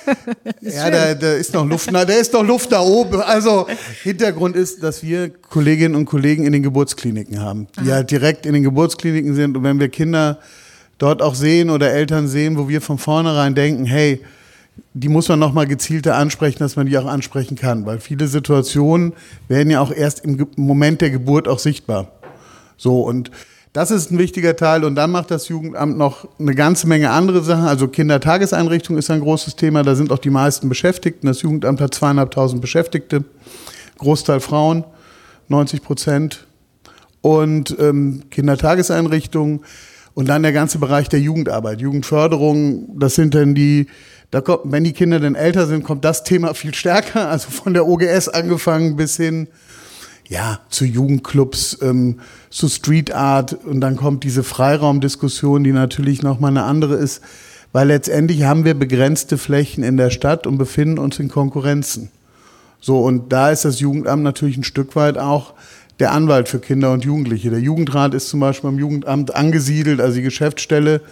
[0.60, 3.20] ja, da, da ist noch Luft, na, da ist noch Luft da oben.
[3.20, 3.66] Also
[4.02, 8.52] Hintergrund ist, dass wir Kolleginnen und Kollegen in den Geburtskliniken haben, die halt direkt in
[8.52, 9.56] den Geburtskliniken sind.
[9.56, 10.38] Und wenn wir Kinder
[10.98, 14.20] dort auch sehen oder Eltern sehen, wo wir von vornherein denken, hey,
[14.94, 17.86] die muss man nochmal gezielter ansprechen, dass man die auch ansprechen kann.
[17.86, 19.14] Weil viele Situationen
[19.48, 22.12] werden ja auch erst im Moment der Geburt auch sichtbar.
[22.76, 23.30] So, und
[23.72, 24.84] das ist ein wichtiger Teil.
[24.84, 27.64] Und dann macht das Jugendamt noch eine ganze Menge andere Sachen.
[27.64, 29.82] Also Kindertageseinrichtung ist ein großes Thema.
[29.82, 31.26] Da sind auch die meisten Beschäftigten.
[31.26, 33.24] Das Jugendamt hat zweieinhalbtausend Beschäftigte.
[33.96, 34.84] Großteil Frauen,
[35.48, 36.46] 90 Prozent.
[37.22, 39.60] Und ähm, Kindertageseinrichtungen.
[40.14, 42.98] Und dann der ganze Bereich der Jugendarbeit, Jugendförderung.
[42.98, 43.86] Das sind dann die,
[44.32, 47.28] da kommt, wenn die Kinder dann älter sind, kommt das Thema viel stärker.
[47.28, 49.46] Also von der OGS angefangen bis hin
[50.26, 56.50] ja, zu Jugendclubs, ähm, zu Street Art und dann kommt diese Freiraumdiskussion, die natürlich nochmal
[56.50, 57.20] eine andere ist,
[57.72, 62.10] weil letztendlich haben wir begrenzte Flächen in der Stadt und befinden uns in Konkurrenzen.
[62.80, 65.52] So, und da ist das Jugendamt natürlich ein Stück weit auch
[66.00, 67.50] der Anwalt für Kinder und Jugendliche.
[67.50, 71.02] Der Jugendrat ist zum Beispiel beim Jugendamt angesiedelt, also die Geschäftsstelle,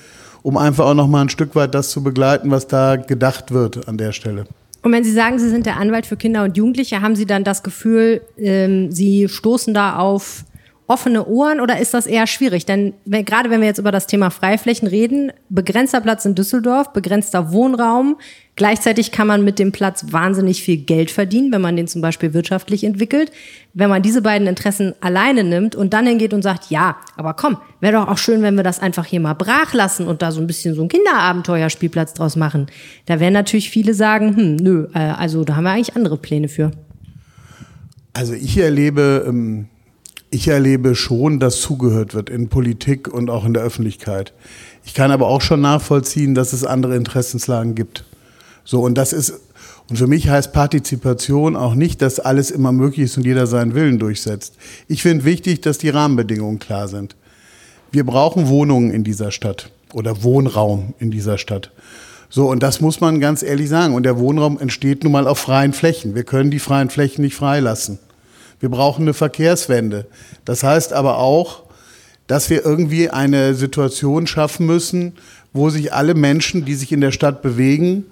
[0.42, 3.98] um einfach auch nochmal ein Stück weit das zu begleiten, was da gedacht wird an
[3.98, 4.44] der Stelle.
[4.82, 7.44] Und wenn Sie sagen, Sie sind der Anwalt für Kinder und Jugendliche, haben Sie dann
[7.44, 10.44] das Gefühl, ähm, Sie stoßen da auf
[10.90, 12.66] offene Ohren oder ist das eher schwierig?
[12.66, 16.92] Denn wenn, gerade wenn wir jetzt über das Thema Freiflächen reden, begrenzter Platz in Düsseldorf,
[16.92, 18.16] begrenzter Wohnraum,
[18.56, 22.34] gleichzeitig kann man mit dem Platz wahnsinnig viel Geld verdienen, wenn man den zum Beispiel
[22.34, 23.30] wirtschaftlich entwickelt.
[23.72, 27.58] Wenn man diese beiden Interessen alleine nimmt und dann hingeht und sagt, ja, aber komm,
[27.78, 30.40] wäre doch auch schön, wenn wir das einfach hier mal brach lassen und da so
[30.40, 32.66] ein bisschen so ein Kinderabenteuerspielplatz draus machen.
[33.06, 36.48] Da werden natürlich viele sagen, hm, nö, äh, also da haben wir eigentlich andere Pläne
[36.48, 36.72] für.
[38.12, 39.68] Also ich erlebe, ähm,
[40.30, 44.32] ich erlebe schon, dass zugehört wird in Politik und auch in der Öffentlichkeit.
[44.84, 48.04] Ich kann aber auch schon nachvollziehen, dass es andere Interessenslagen gibt.
[48.64, 49.34] So, und das ist,
[49.88, 53.74] und für mich heißt Partizipation auch nicht, dass alles immer möglich ist und jeder seinen
[53.74, 54.54] Willen durchsetzt.
[54.86, 57.16] Ich finde wichtig, dass die Rahmenbedingungen klar sind.
[57.90, 61.72] Wir brauchen Wohnungen in dieser Stadt oder Wohnraum in dieser Stadt.
[62.28, 63.94] So, und das muss man ganz ehrlich sagen.
[63.94, 66.14] Und der Wohnraum entsteht nun mal auf freien Flächen.
[66.14, 67.98] Wir können die freien Flächen nicht freilassen.
[68.60, 70.06] Wir brauchen eine Verkehrswende.
[70.44, 71.62] Das heißt aber auch,
[72.26, 75.14] dass wir irgendwie eine Situation schaffen müssen,
[75.52, 78.04] wo sich alle Menschen, die sich in der Stadt bewegen,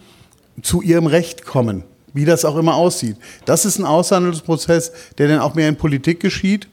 [0.63, 1.85] zu ihrem Recht kommen.
[2.15, 3.17] Wie das auch immer aussieht.
[3.45, 6.67] Das ist ein Aushandlungsprozess, der dann auch mehr in Politik geschieht.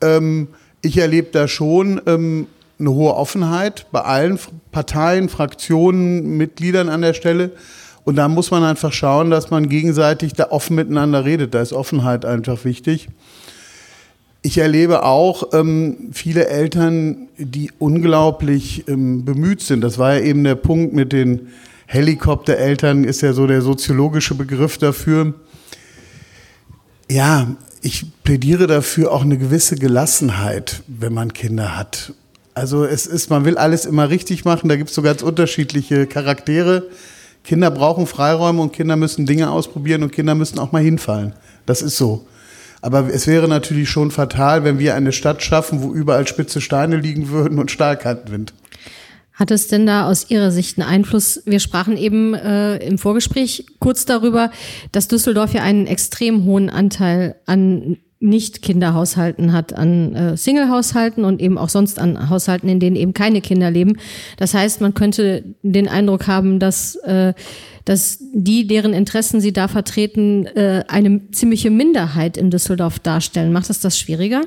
[0.00, 0.48] Ähm,
[0.82, 2.46] ich erlebe da schon ähm,
[2.78, 4.38] eine hohe Offenheit bei allen
[4.70, 7.52] Parteien, Fraktionen, Mitgliedern an der Stelle.
[8.04, 11.54] Und da muss man einfach schauen, dass man gegenseitig da offen miteinander redet.
[11.54, 13.08] Da ist Offenheit einfach wichtig.
[14.42, 19.82] Ich erlebe auch ähm, viele Eltern, die unglaublich ähm, bemüht sind.
[19.82, 21.48] Das war ja eben der Punkt mit den
[21.86, 25.34] Helikoptereltern, ist ja so der soziologische Begriff dafür.
[27.10, 27.48] Ja,
[27.82, 32.14] ich plädiere dafür auch eine gewisse Gelassenheit, wenn man Kinder hat.
[32.54, 36.06] Also es ist, man will alles immer richtig machen, da gibt es so ganz unterschiedliche
[36.06, 36.84] Charaktere.
[37.44, 41.34] Kinder brauchen Freiräume und Kinder müssen Dinge ausprobieren und Kinder müssen auch mal hinfallen.
[41.66, 42.26] Das ist so.
[42.82, 46.96] Aber es wäre natürlich schon fatal, wenn wir eine Stadt schaffen, wo überall spitze Steine
[46.96, 48.54] liegen würden und Stahlkantenwind.
[49.32, 51.42] Hat es denn da aus Ihrer Sicht einen Einfluss?
[51.46, 54.50] Wir sprachen eben äh, im Vorgespräch kurz darüber,
[54.92, 61.56] dass Düsseldorf ja einen extrem hohen Anteil an nicht-Kinderhaushalten hat, an äh, Single-Haushalten und eben
[61.56, 63.96] auch sonst an Haushalten, in denen eben keine Kinder leben.
[64.36, 67.32] Das heißt, man könnte den Eindruck haben, dass, äh,
[67.86, 73.52] dass die, deren Interessen sie da vertreten, äh, eine ziemliche Minderheit in Düsseldorf darstellen.
[73.54, 74.42] Macht das das schwieriger?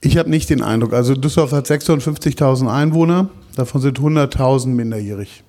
[0.00, 0.92] Ich habe nicht den Eindruck.
[0.92, 5.42] Also Düsseldorf hat 56.000 Einwohner, davon sind 100.000 minderjährig.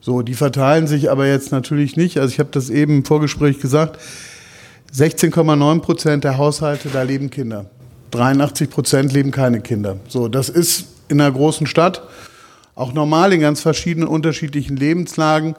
[0.00, 2.18] So, die verteilen sich aber jetzt natürlich nicht.
[2.18, 3.98] Also ich habe das eben im Vorgespräch gesagt.
[4.92, 7.66] 16,9 Prozent der Haushalte, da leben Kinder.
[8.10, 9.96] 83 Prozent leben keine Kinder.
[10.08, 12.02] So, das ist in einer großen Stadt
[12.74, 15.54] auch normal in ganz verschiedenen unterschiedlichen Lebenslagen.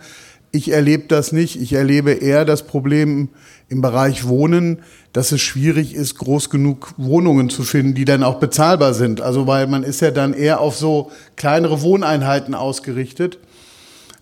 [0.51, 1.61] Ich erlebe das nicht.
[1.61, 3.29] Ich erlebe eher das Problem
[3.67, 4.79] im Bereich Wohnen,
[5.11, 9.21] dass es schwierig ist, groß genug Wohnungen zu finden, die dann auch bezahlbar sind.
[9.21, 13.39] Also weil man ist ja dann eher auf so kleinere Wohneinheiten ausgerichtet.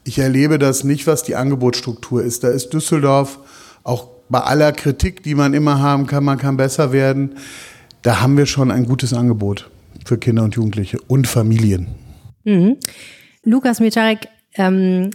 [0.03, 2.43] Ich erlebe das nicht, was die Angebotsstruktur ist.
[2.43, 3.39] Da ist Düsseldorf
[3.83, 7.35] auch bei aller Kritik, die man immer haben kann, man kann besser werden.
[8.01, 9.69] Da haben wir schon ein gutes Angebot
[10.05, 11.87] für Kinder und Jugendliche und Familien.
[12.43, 12.77] Mhm.
[13.43, 15.11] Lukas Mitarek, ähm,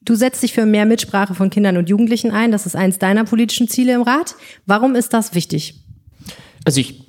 [0.00, 2.50] du setzt dich für mehr Mitsprache von Kindern und Jugendlichen ein.
[2.50, 4.34] Das ist eins deiner politischen Ziele im Rat.
[4.64, 5.74] Warum ist das wichtig?
[6.64, 7.06] Also ich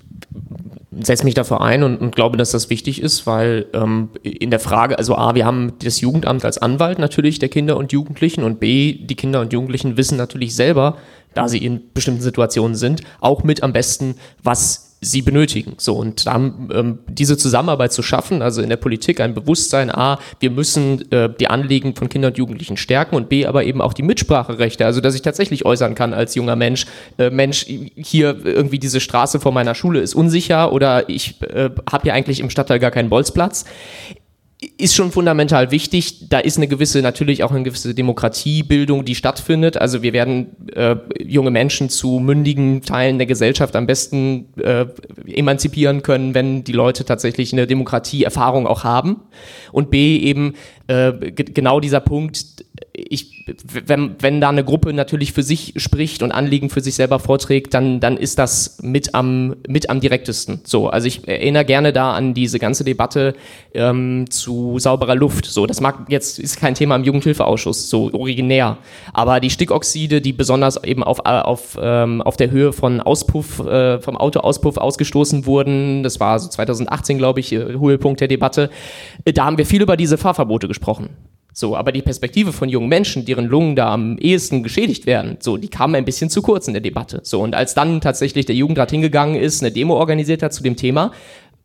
[0.99, 4.59] setze mich dafür ein und, und, glaube, dass das wichtig ist, weil ähm, in der
[4.59, 8.59] Frage, also A, wir haben das Jugendamt als Anwalt natürlich der Kinder und Jugendlichen und
[8.59, 10.97] B, die Kinder und Jugendlichen wissen natürlich selber,
[11.33, 15.73] da sie in bestimmten Situationen sind, auch mit am besten, was sie benötigen.
[15.77, 20.19] So und dann ähm, diese Zusammenarbeit zu schaffen, also in der Politik ein Bewusstsein, a,
[20.39, 23.93] wir müssen äh, die Anliegen von Kindern und Jugendlichen stärken und b, aber eben auch
[23.93, 26.85] die Mitspracherechte, also dass ich tatsächlich äußern kann als junger Mensch,
[27.17, 32.03] äh, Mensch, hier irgendwie diese Straße vor meiner Schule ist unsicher oder ich äh, habe
[32.03, 33.65] hier eigentlich im Stadtteil gar keinen Bolzplatz
[34.78, 36.30] ist schon fundamental wichtig.
[36.30, 39.76] Da ist eine gewisse, natürlich auch eine gewisse Demokratiebildung, die stattfindet.
[39.76, 44.86] Also wir werden äh, junge Menschen zu mündigen Teilen der Gesellschaft am besten äh,
[45.26, 49.21] emanzipieren können, wenn die Leute tatsächlich eine Demokratieerfahrung auch haben.
[49.71, 50.54] Und B eben
[50.86, 53.45] äh, genau dieser Punkt, ich,
[53.85, 57.73] wenn, wenn da eine Gruppe natürlich für sich spricht und Anliegen für sich selber vorträgt,
[57.73, 60.61] dann, dann ist das mit am, mit am direktesten.
[60.63, 63.33] So, also ich erinnere gerne da an diese ganze Debatte
[63.73, 65.45] ähm, zu sauberer Luft.
[65.45, 68.77] So, das mag jetzt ist kein Thema im Jugendhilfeausschuss, so originär.
[69.13, 73.99] Aber die Stickoxide, die besonders eben auf, auf, ähm, auf der Höhe von Auspuff, äh,
[73.99, 78.69] vom Autoauspuff ausgestoßen wurden, das war so 2018, glaube ich, äh, Höhepunkt der Debatte,
[79.25, 81.09] äh, da haben wir viel über diese Fahrverbote gesprochen.
[81.53, 85.57] So, aber die Perspektive von jungen Menschen, deren Lungen da am ehesten geschädigt werden, so,
[85.57, 87.19] die kam ein bisschen zu kurz in der Debatte.
[87.23, 90.77] So, und als dann tatsächlich der Jugendrat hingegangen ist, eine Demo organisiert hat zu dem
[90.77, 91.11] Thema,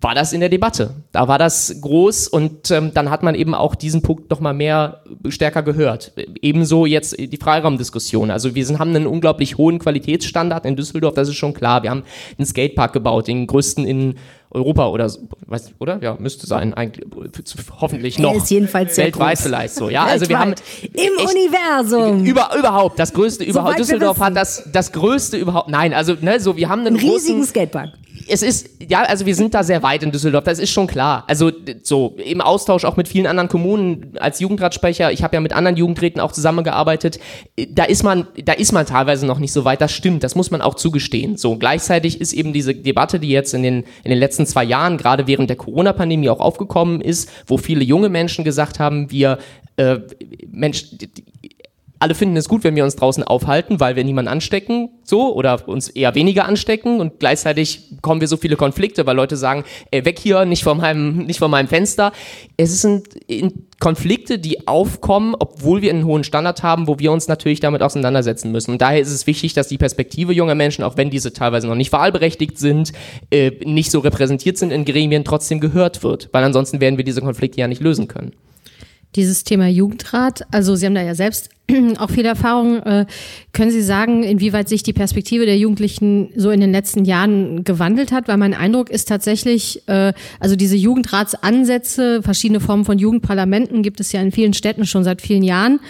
[0.01, 0.95] war das in der Debatte.
[1.13, 4.53] Da war das groß und ähm, dann hat man eben auch diesen Punkt noch mal
[4.53, 6.13] mehr stärker gehört.
[6.43, 8.31] Ebenso jetzt die Freiraumdiskussion.
[8.31, 11.83] Also wir sind, haben einen unglaublich hohen Qualitätsstandard in Düsseldorf, das ist schon klar.
[11.83, 12.03] Wir haben
[12.37, 14.17] einen Skatepark gebaut, den größten in
[14.51, 15.99] Europa oder so, weiß, oder?
[16.03, 17.07] Ja, müsste sein, eigentlich,
[17.81, 18.33] hoffentlich noch.
[18.33, 19.91] Er ist jedenfalls weltweit vielleicht so.
[19.91, 23.79] Ja, also wir haben im Universum über, überhaupt das größte überhaupt.
[23.79, 25.69] Düsseldorf hat das das größte überhaupt.
[25.69, 27.91] Nein, also ne, so wir haben einen, einen riesigen Skatepark
[28.29, 31.25] es ist, ja, also wir sind da sehr weit in Düsseldorf, das ist schon klar.
[31.27, 35.53] Also so im Austausch auch mit vielen anderen Kommunen als Jugendratsprecher, ich habe ja mit
[35.53, 37.21] anderen Jugendräten auch zusammengearbeitet,
[37.71, 40.51] da ist man, da ist man teilweise noch nicht so weit, das stimmt, das muss
[40.51, 41.37] man auch zugestehen.
[41.37, 44.99] So, gleichzeitig ist eben diese Debatte, die jetzt in den, in den letzten zwei Jahren,
[44.99, 49.39] gerade während der Corona-Pandemie auch aufgekommen ist, wo viele junge Menschen gesagt haben, wir,
[49.77, 49.99] äh,
[50.51, 50.85] Mensch,
[51.99, 55.69] alle finden es gut, wenn wir uns draußen aufhalten, weil wir niemanden anstecken, so, oder
[55.69, 60.05] uns eher weniger anstecken und gleichzeitig kommen wir so viele Konflikte, weil Leute sagen, ey,
[60.05, 62.13] weg hier, nicht vor meinem, nicht vor meinem Fenster.
[62.57, 63.09] Es sind
[63.79, 68.53] Konflikte, die aufkommen, obwohl wir einen hohen Standard haben, wo wir uns natürlich damit auseinandersetzen
[68.53, 68.73] müssen.
[68.73, 71.75] Und daher ist es wichtig, dass die Perspektive junger Menschen, auch wenn diese teilweise noch
[71.75, 72.93] nicht wahlberechtigt sind,
[73.31, 77.21] äh, nicht so repräsentiert sind in Gremien, trotzdem gehört wird, weil ansonsten werden wir diese
[77.21, 78.33] Konflikte ja nicht lösen können
[79.17, 81.49] dieses Thema Jugendrat, also Sie haben da ja selbst
[81.99, 82.83] auch viel Erfahrung.
[82.83, 83.07] Äh,
[83.53, 88.13] können Sie sagen, inwieweit sich die Perspektive der Jugendlichen so in den letzten Jahren gewandelt
[88.13, 88.29] hat?
[88.29, 94.13] Weil mein Eindruck ist tatsächlich, äh, also diese Jugendratsansätze, verschiedene Formen von Jugendparlamenten gibt es
[94.13, 95.81] ja in vielen Städten schon seit vielen Jahren.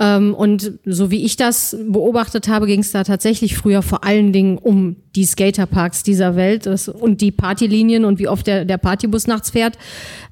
[0.00, 4.32] Ähm, und so wie ich das beobachtet habe, ging es da tatsächlich früher vor allen
[4.32, 9.26] Dingen um die Skaterparks dieser Welt und die Partylinien und wie oft der, der Partybus
[9.26, 9.76] nachts fährt.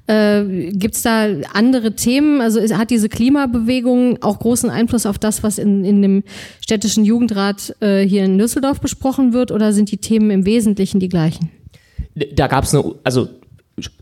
[0.07, 2.41] Äh, Gibt es da andere Themen?
[2.41, 6.23] Also hat diese Klimabewegung auch großen Einfluss auf das, was in, in dem
[6.61, 11.09] städtischen Jugendrat äh, hier in Düsseldorf besprochen wird, oder sind die Themen im Wesentlichen die
[11.09, 11.51] gleichen?
[12.33, 13.29] Da gab es eine, also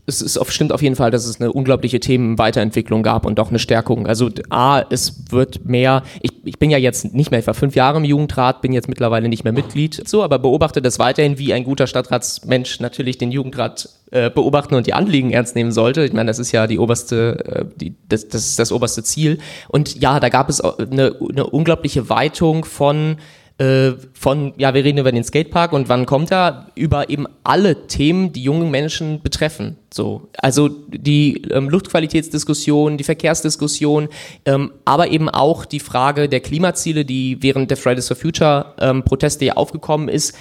[0.06, 3.50] es ist auf, stimmt auf jeden Fall, dass es eine unglaubliche Themenweiterentwicklung gab und auch
[3.50, 4.06] eine Stärkung.
[4.06, 7.98] Also A, es wird mehr, ich, ich bin ja jetzt nicht mehr, war fünf Jahre
[7.98, 11.64] im Jugendrat, bin jetzt mittlerweile nicht mehr Mitglied, so, aber beobachte das weiterhin, wie ein
[11.64, 16.04] guter Stadtratsmensch natürlich den Jugendrat äh, beobachten und die Anliegen ernst nehmen sollte.
[16.04, 19.38] Ich meine, das ist ja die oberste, äh, die, das, das ist das oberste Ziel.
[19.68, 23.16] Und ja, da gab es eine, eine unglaubliche Weitung von
[23.58, 26.68] äh, von, ja, wir reden über den Skatepark und wann kommt er?
[26.76, 29.76] Über eben alle Themen, die jungen Menschen betreffen.
[29.92, 34.08] So, also die ähm, Luftqualitätsdiskussion, die Verkehrsdiskussion,
[34.44, 39.02] ähm, aber eben auch die Frage der Klimaziele, die während der Fridays for Future ähm,
[39.02, 40.36] Proteste ja aufgekommen ist,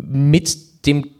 [0.00, 1.10] mit dem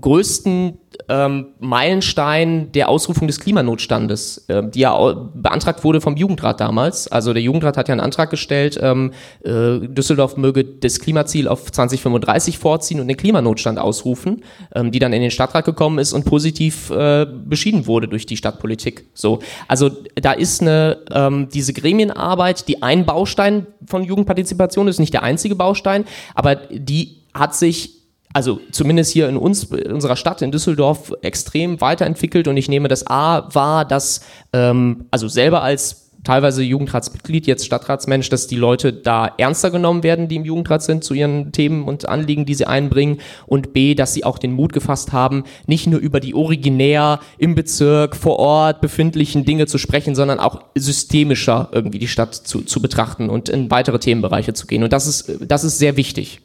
[0.00, 4.96] größten ähm, Meilenstein der Ausrufung des Klimanotstandes, äh, die ja
[5.34, 7.08] beantragt wurde vom Jugendrat damals.
[7.08, 9.12] Also der Jugendrat hat ja einen Antrag gestellt, ähm,
[9.44, 15.12] äh, Düsseldorf möge das Klimaziel auf 2035 vorziehen und den Klimanotstand ausrufen, ähm, die dann
[15.12, 19.06] in den Stadtrat gekommen ist und positiv äh, beschieden wurde durch die Stadtpolitik.
[19.14, 25.12] So, also da ist eine ähm, diese Gremienarbeit, die ein Baustein von Jugendpartizipation ist, nicht
[25.12, 27.95] der einzige Baustein, aber die hat sich
[28.36, 32.86] also zumindest hier in uns, in unserer Stadt, in Düsseldorf, extrem weiterentwickelt und ich nehme
[32.86, 34.20] das A wahr, dass,
[34.52, 40.28] ähm, also selber als teilweise Jugendratsmitglied, jetzt Stadtratsmensch, dass die Leute da ernster genommen werden,
[40.28, 43.20] die im Jugendrat sind, zu ihren Themen und Anliegen, die sie einbringen.
[43.46, 47.54] Und B, dass sie auch den Mut gefasst haben, nicht nur über die originär im
[47.54, 52.82] Bezirk vor Ort befindlichen Dinge zu sprechen, sondern auch systemischer irgendwie die Stadt zu, zu
[52.82, 54.82] betrachten und in weitere Themenbereiche zu gehen.
[54.82, 56.42] Und das ist, das ist sehr wichtig.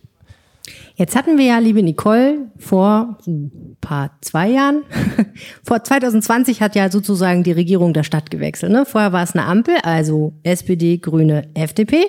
[1.01, 4.83] Jetzt hatten wir ja, liebe Nicole, vor ein paar zwei Jahren,
[5.63, 8.71] vor 2020 hat ja sozusagen die Regierung der Stadt gewechselt.
[8.71, 8.85] Ne?
[8.85, 12.05] Vorher war es eine Ampel, also SPD, Grüne, FDP.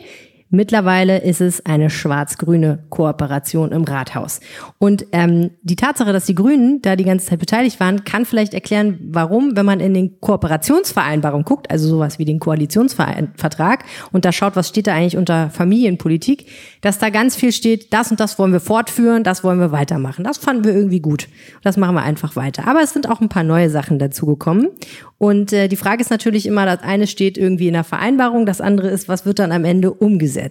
[0.55, 4.41] Mittlerweile ist es eine schwarz-grüne Kooperation im Rathaus.
[4.77, 8.53] Und ähm, die Tatsache, dass die Grünen da die ganze Zeit beteiligt waren, kann vielleicht
[8.53, 14.33] erklären, warum, wenn man in den Kooperationsvereinbarungen guckt, also sowas wie den Koalitionsvertrag, und da
[14.33, 16.45] schaut, was steht da eigentlich unter Familienpolitik,
[16.83, 20.23] dass da ganz viel steht, das und das wollen wir fortführen, das wollen wir weitermachen.
[20.23, 21.29] Das fanden wir irgendwie gut.
[21.62, 22.69] Das machen wir einfach weiter.
[22.69, 24.69] Aber es sind auch ein paar neue Sachen dazugekommen.
[25.17, 28.61] Und äh, die Frage ist natürlich immer, das eine steht irgendwie in der Vereinbarung, das
[28.61, 30.42] andere ist, was wird dann am Ende umgesetzt.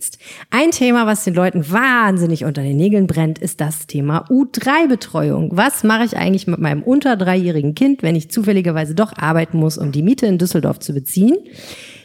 [0.50, 5.52] Ein Thema, was den Leuten wahnsinnig unter den Nägeln brennt, ist das Thema U3-Betreuung.
[5.54, 9.78] Was mache ich eigentlich mit meinem unter dreijährigen Kind, wenn ich zufälligerweise doch arbeiten muss,
[9.78, 11.38] um die Miete in Düsseldorf zu beziehen?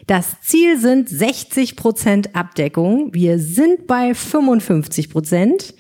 [0.06, 3.12] Das Ziel sind 60 Prozent Abdeckung.
[3.12, 5.74] Wir sind bei 55 Prozent.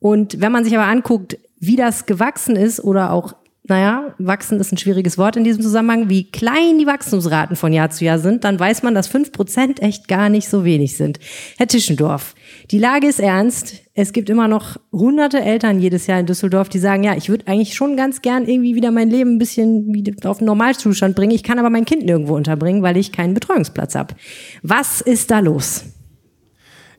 [0.00, 3.34] Und wenn man sich aber anguckt, wie das gewachsen ist oder auch
[3.68, 7.90] naja, wachsen ist ein schwieriges Wort in diesem Zusammenhang, wie klein die Wachstumsraten von Jahr
[7.90, 11.20] zu Jahr sind, dann weiß man, dass fünf Prozent echt gar nicht so wenig sind.
[11.58, 12.34] Herr Tischendorf,
[12.70, 13.82] die Lage ist ernst.
[13.94, 17.46] Es gibt immer noch hunderte Eltern jedes Jahr in Düsseldorf, die sagen, ja, ich würde
[17.46, 19.92] eigentlich schon ganz gern irgendwie wieder mein Leben ein bisschen
[20.24, 21.32] auf den Normalzustand bringen.
[21.32, 24.14] Ich kann aber mein Kind nirgendwo unterbringen, weil ich keinen Betreuungsplatz habe.
[24.62, 25.84] Was ist da los?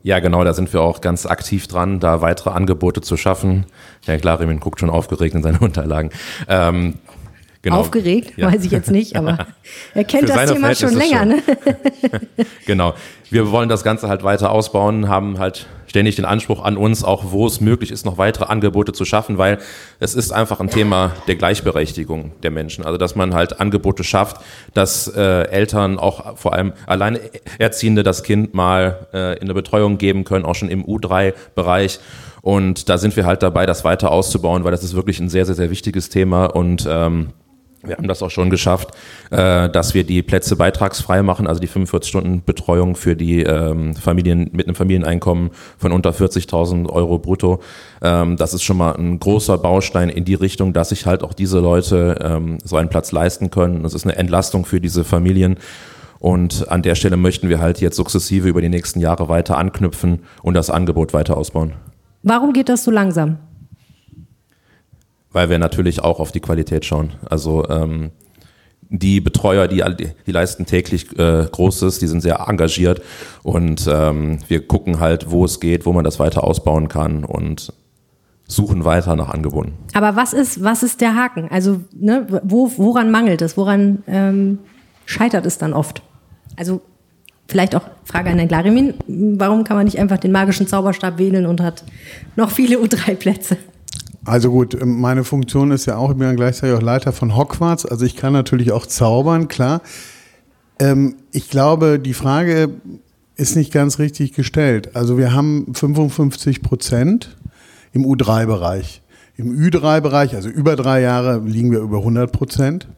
[0.02, 3.66] Ja, genau, da sind wir auch ganz aktiv dran, da weitere Angebote zu schaffen.
[4.06, 6.10] Herr Klarimin guckt schon aufgeregt in seine Unterlagen.
[6.48, 6.94] Ähm,
[7.62, 7.76] Genau.
[7.76, 8.50] Aufgeregt, ja.
[8.50, 9.46] weiß ich jetzt nicht, aber
[9.94, 11.26] er kennt das Thema schon länger.
[11.26, 11.42] Ne?
[12.66, 12.94] genau.
[13.28, 17.32] Wir wollen das Ganze halt weiter ausbauen, haben halt ständig den Anspruch an uns, auch
[17.32, 19.58] wo es möglich ist, noch weitere Angebote zu schaffen, weil
[19.98, 22.86] es ist einfach ein Thema der Gleichberechtigung der Menschen.
[22.86, 24.36] Also dass man halt Angebote schafft,
[24.72, 27.20] dass äh, Eltern auch vor allem alleine
[27.58, 31.98] Erziehende das Kind mal äh, in eine Betreuung geben können, auch schon im U3-Bereich.
[32.40, 35.44] Und da sind wir halt dabei, das weiter auszubauen, weil das ist wirklich ein sehr,
[35.44, 37.30] sehr, sehr wichtiges Thema und ähm,
[37.82, 38.90] wir haben das auch schon geschafft,
[39.30, 43.94] äh, dass wir die Plätze beitragsfrei machen, also die 45 Stunden Betreuung für die ähm,
[43.94, 47.60] Familien mit einem Familieneinkommen von unter 40.000 Euro brutto.
[48.02, 51.32] Ähm, das ist schon mal ein großer Baustein in die Richtung, dass sich halt auch
[51.32, 53.82] diese Leute ähm, so einen Platz leisten können.
[53.82, 55.56] Das ist eine Entlastung für diese Familien.
[56.18, 60.20] Und an der Stelle möchten wir halt jetzt sukzessive über die nächsten Jahre weiter anknüpfen
[60.42, 61.72] und das Angebot weiter ausbauen.
[62.22, 63.38] Warum geht das so langsam?
[65.32, 67.12] Weil wir natürlich auch auf die Qualität schauen.
[67.28, 68.10] Also ähm,
[68.90, 69.84] die Betreuer, die,
[70.26, 73.00] die leisten täglich äh, Großes, die sind sehr engagiert
[73.44, 77.72] und ähm, wir gucken halt, wo es geht, wo man das weiter ausbauen kann und
[78.48, 79.74] suchen weiter nach Angeboten.
[79.94, 81.48] Aber was ist, was ist der Haken?
[81.50, 83.56] Also ne, wo, woran mangelt es?
[83.56, 84.58] Woran ähm,
[85.06, 86.02] scheitert es dann oft?
[86.56, 86.80] Also
[87.46, 91.46] vielleicht auch Frage an Herrn Glarimin, warum kann man nicht einfach den magischen Zauberstab wählen
[91.46, 91.84] und hat
[92.34, 93.56] noch viele U3-Plätze?
[94.24, 97.36] Also gut, ähm, meine Funktion ist ja auch, ich bin ja gleichzeitig auch Leiter von
[97.36, 99.80] Hogwarts, also ich kann natürlich auch zaubern, klar.
[100.78, 102.70] Ähm, ich glaube, die Frage
[103.36, 104.94] ist nicht ganz richtig gestellt.
[104.94, 107.36] Also wir haben 55 Prozent
[107.92, 109.02] im U3-Bereich.
[109.36, 112.88] Im Ü3-Bereich, also über drei Jahre, liegen wir über 100 Prozent.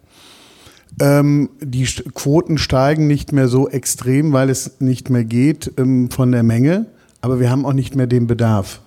[1.01, 6.33] Ähm, die Quoten steigen nicht mehr so extrem, weil es nicht mehr geht ähm, von
[6.33, 6.87] der Menge,
[7.21, 8.81] aber wir haben auch nicht mehr den Bedarf.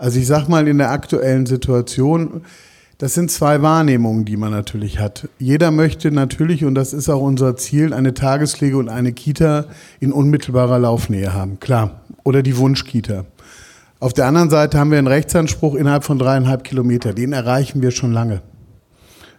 [0.00, 2.40] Also ich sag mal in der aktuellen Situation,
[2.96, 5.28] das sind zwei Wahrnehmungen, die man natürlich hat.
[5.38, 9.66] Jeder möchte natürlich, und das ist auch unser Ziel, eine Tagespflege und eine Kita
[10.00, 11.60] in unmittelbarer Laufnähe haben.
[11.60, 12.00] Klar.
[12.24, 13.26] Oder die Wunschkita.
[13.98, 17.12] Auf der anderen Seite haben wir einen Rechtsanspruch innerhalb von dreieinhalb Kilometer.
[17.12, 18.40] Den erreichen wir schon lange.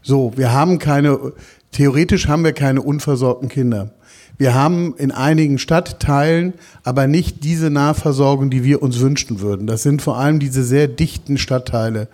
[0.04, 1.34] So, wir haben keine,
[1.72, 3.96] theoretisch haben wir keine unversorgten Kinder.
[4.38, 6.54] Wir haben in einigen Stadtteilen
[6.84, 9.68] aber nicht diese Nahversorgung, die wir uns wünschen würden.
[9.68, 12.08] Das sind vor allem diese sehr dichten Stadtteile.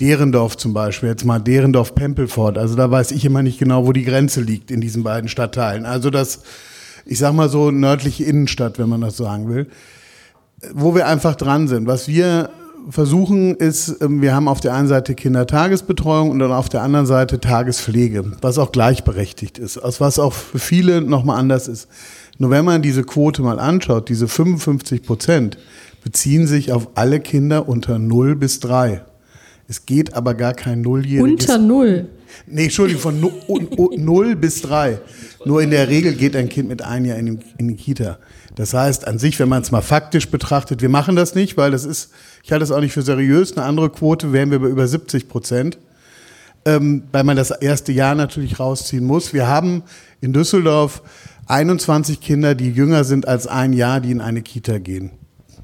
[0.00, 2.58] Derendorf zum Beispiel, jetzt mal Derendorf-Pempelfort.
[2.58, 5.86] Also da weiß ich immer nicht genau, wo die Grenze liegt in diesen beiden Stadtteilen.
[5.86, 6.42] Also das,
[7.04, 9.68] ich sag mal so nördliche Innenstadt, wenn man das sagen will
[10.72, 11.86] wo wir einfach dran sind.
[11.86, 12.50] Was wir
[12.90, 17.06] versuchen ist, ähm, wir haben auf der einen Seite Kindertagesbetreuung und dann auf der anderen
[17.06, 21.88] Seite Tagespflege, was auch gleichberechtigt ist, was auch für viele nochmal anders ist.
[22.38, 25.58] Nur wenn man diese Quote mal anschaut, diese 55 Prozent
[26.02, 29.02] beziehen sich auf alle Kinder unter 0 bis 3.
[29.68, 31.22] Es geht aber gar kein Nulljähriges.
[31.48, 32.08] Unter null.
[32.46, 33.20] Nee, Entschuldigung, von
[33.96, 34.98] 0 bis 3.
[35.44, 38.18] Nur in der Regel geht ein Kind mit einem Jahr in, die- in die Kita.
[38.54, 41.70] Das heißt, an sich, wenn man es mal faktisch betrachtet, wir machen das nicht, weil
[41.70, 42.10] das ist,
[42.42, 43.56] ich halte das auch nicht für seriös.
[43.56, 45.78] Eine andere Quote wären wir bei über 70 Prozent,
[46.64, 49.32] ähm, weil man das erste Jahr natürlich rausziehen muss.
[49.32, 49.82] Wir haben
[50.20, 51.02] in Düsseldorf
[51.46, 55.10] 21 Kinder, die jünger sind als ein Jahr, die in eine Kita gehen.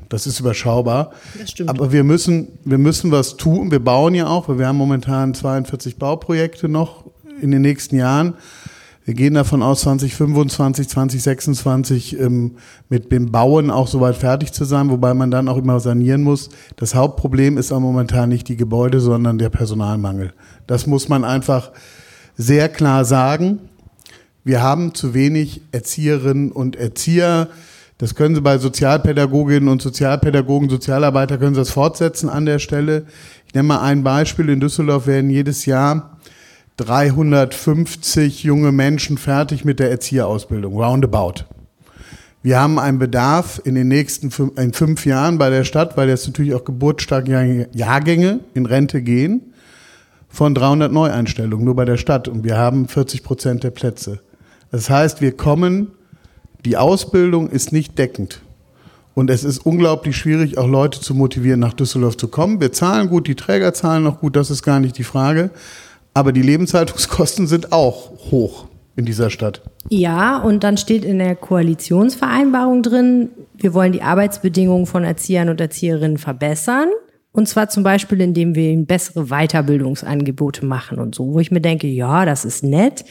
[0.09, 1.13] Das ist überschaubar.
[1.39, 1.69] Das stimmt.
[1.69, 3.71] Aber wir müssen, wir müssen was tun.
[3.71, 7.05] Wir bauen ja auch, weil wir haben momentan 42 Bauprojekte noch
[7.41, 8.35] in den nächsten Jahren.
[9.09, 12.57] Wir gehen davon aus, 2025, 2026 ähm,
[12.91, 16.51] mit dem Bauen auch soweit fertig zu sein, wobei man dann auch immer sanieren muss.
[16.77, 20.35] Das Hauptproblem ist aber momentan nicht die Gebäude, sondern der Personalmangel.
[20.67, 21.71] Das muss man einfach
[22.37, 23.61] sehr klar sagen.
[24.45, 27.49] Wir haben zu wenig Erzieherinnen und Erzieher.
[27.97, 33.07] Das können Sie bei Sozialpädagoginnen und Sozialpädagogen, Sozialarbeiter können Sie das fortsetzen an der Stelle.
[33.47, 34.51] Ich nenne mal ein Beispiel.
[34.51, 36.18] In Düsseldorf werden jedes Jahr
[36.79, 41.45] 350 junge Menschen fertig mit der Erzieherausbildung, roundabout.
[42.41, 46.09] Wir haben einen Bedarf in den nächsten fünf, in fünf Jahren bei der Stadt, weil
[46.09, 49.53] jetzt natürlich auch geburtsstarke Jahrgänge in Rente gehen,
[50.29, 54.21] von 300 Neueinstellungen nur bei der Stadt und wir haben 40 Prozent der Plätze.
[54.71, 55.89] Das heißt, wir kommen,
[56.65, 58.43] die Ausbildung ist nicht deckend.
[59.15, 62.61] Und es ist unglaublich schwierig, auch Leute zu motivieren, nach Düsseldorf zu kommen.
[62.61, 65.51] Wir zahlen gut, die Träger zahlen noch gut, das ist gar nicht die Frage.
[66.15, 69.63] Aber die Lebenshaltungskosten sind auch hoch in dieser Stadt.
[69.89, 75.61] Ja, und dann steht in der Koalitionsvereinbarung drin, wir wollen die Arbeitsbedingungen von Erziehern und
[75.61, 76.89] Erzieherinnen verbessern.
[77.33, 81.61] Und zwar zum Beispiel, indem wir ihnen bessere Weiterbildungsangebote machen und so, wo ich mir
[81.61, 83.05] denke, ja, das ist nett.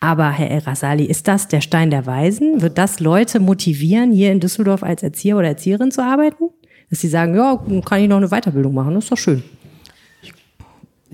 [0.00, 2.62] Aber Herr El Rasali, ist das der Stein der Weisen?
[2.62, 6.50] Wird das Leute motivieren, hier in Düsseldorf als Erzieher oder Erzieherin zu arbeiten?
[6.90, 9.42] Dass sie sagen, ja, kann ich noch eine Weiterbildung machen, das ist doch schön.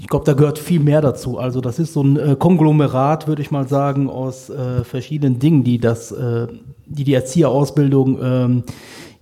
[0.00, 1.38] Ich glaube, da gehört viel mehr dazu.
[1.38, 5.62] Also das ist so ein äh, Konglomerat, würde ich mal sagen, aus äh, verschiedenen Dingen,
[5.62, 6.46] die das, äh,
[6.86, 8.62] die die Erzieherausbildung ähm,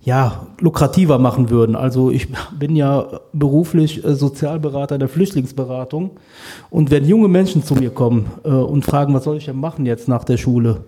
[0.01, 1.75] ja lukrativer machen würden.
[1.75, 6.11] Also ich bin ja beruflich äh, Sozialberater der Flüchtlingsberatung
[6.69, 9.85] und wenn junge Menschen zu mir kommen äh, und fragen, was soll ich denn machen
[9.85, 10.85] jetzt nach der Schule,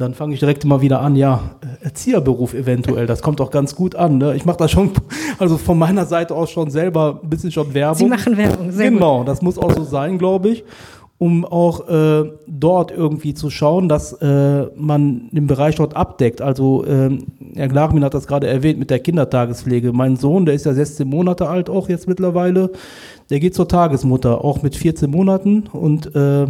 [0.00, 3.74] dann fange ich direkt immer wieder an, ja, äh, Erzieherberuf eventuell, das kommt auch ganz
[3.74, 4.18] gut an.
[4.18, 4.34] Ne?
[4.34, 4.90] Ich mache da schon,
[5.38, 7.98] also von meiner Seite aus schon selber ein bisschen schon Werbung.
[7.98, 10.64] Sie machen Werbung, sehr Genau, das muss auch so sein, glaube ich,
[11.18, 16.40] um auch äh, dort irgendwie zu schauen, dass äh, man den Bereich dort abdeckt.
[16.40, 19.92] Also ähm, Herr Glachmin hat das gerade erwähnt mit der Kindertagespflege.
[19.92, 22.70] Mein Sohn, der ist ja 16 Monate alt auch jetzt mittlerweile,
[23.28, 26.46] der geht zur Tagesmutter, auch mit 14 Monaten und äh,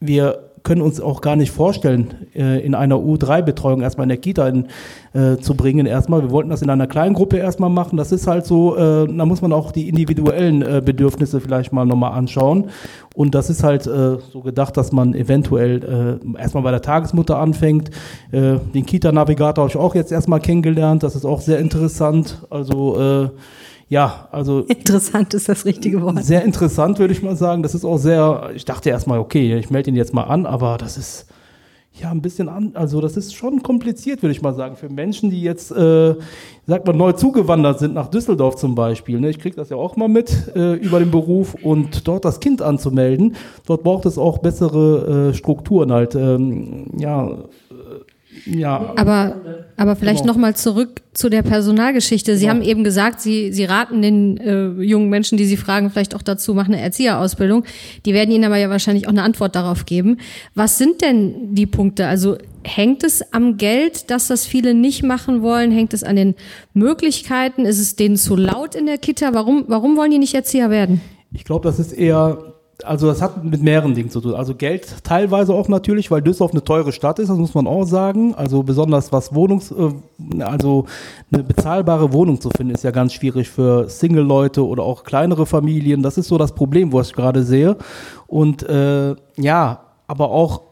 [0.00, 4.48] wir können uns auch gar nicht vorstellen, äh, in einer U3-Betreuung erstmal in der Kita
[4.48, 4.66] in,
[5.12, 5.86] äh, zu bringen.
[5.86, 7.96] Erstmal, wir wollten das in einer kleinen Gruppe erstmal machen.
[7.96, 11.84] Das ist halt so, äh, da muss man auch die individuellen äh, Bedürfnisse vielleicht mal
[11.84, 12.70] nochmal anschauen.
[13.14, 17.38] Und das ist halt äh, so gedacht, dass man eventuell äh, erstmal bei der Tagesmutter
[17.38, 17.90] anfängt.
[18.32, 21.02] Den Kita-Navigator habe ich auch jetzt erstmal kennengelernt.
[21.02, 22.38] Das ist auch sehr interessant.
[22.50, 23.30] Also
[23.92, 26.24] ja, also Interessant ist das richtige Wort.
[26.24, 27.62] sehr interessant, würde ich mal sagen.
[27.62, 30.78] Das ist auch sehr, ich dachte erstmal, okay, ich melde ihn jetzt mal an, aber
[30.78, 31.26] das ist
[32.00, 35.28] ja ein bisschen an, also das ist schon kompliziert, würde ich mal sagen, für Menschen,
[35.28, 36.14] die jetzt, äh,
[36.66, 39.20] sagt man, neu zugewandert sind nach Düsseldorf zum Beispiel.
[39.20, 39.28] Ne?
[39.28, 42.62] Ich kriege das ja auch mal mit äh, über den Beruf und dort das Kind
[42.62, 43.36] anzumelden.
[43.66, 46.14] Dort braucht es auch bessere äh, Strukturen halt.
[46.14, 47.28] Ähm, ja,
[48.46, 49.40] Ja, Aber,
[49.76, 50.32] aber vielleicht Genau.
[50.32, 52.36] noch mal zurück zu der Personalgeschichte.
[52.36, 56.14] Sie haben eben gesagt, Sie, Sie raten den äh, jungen Menschen, die Sie fragen, vielleicht
[56.16, 57.64] auch dazu, machen eine Erzieherausbildung.
[58.04, 60.18] Die werden Ihnen aber ja wahrscheinlich auch eine Antwort darauf geben.
[60.54, 62.06] Was sind denn die Punkte?
[62.06, 65.70] Also hängt es am Geld, dass das viele nicht machen wollen?
[65.70, 66.34] Hängt es an den
[66.74, 67.64] Möglichkeiten?
[67.64, 69.34] Ist es denen zu laut in der Kita?
[69.34, 71.00] Warum, warum wollen die nicht Erzieher werden?
[71.32, 72.51] Ich glaube, das ist eher,
[72.84, 74.34] also das hat mit mehreren Dingen zu tun.
[74.34, 77.84] Also Geld teilweise auch natürlich, weil Düsseldorf eine teure Stadt ist, das muss man auch
[77.84, 78.34] sagen.
[78.34, 80.86] Also besonders was Wohnungs, äh, also
[81.30, 86.02] eine bezahlbare Wohnung zu finden, ist ja ganz schwierig für Single-Leute oder auch kleinere Familien.
[86.02, 87.76] Das ist so das Problem, was ich gerade sehe.
[88.26, 90.62] Und äh, ja, aber auch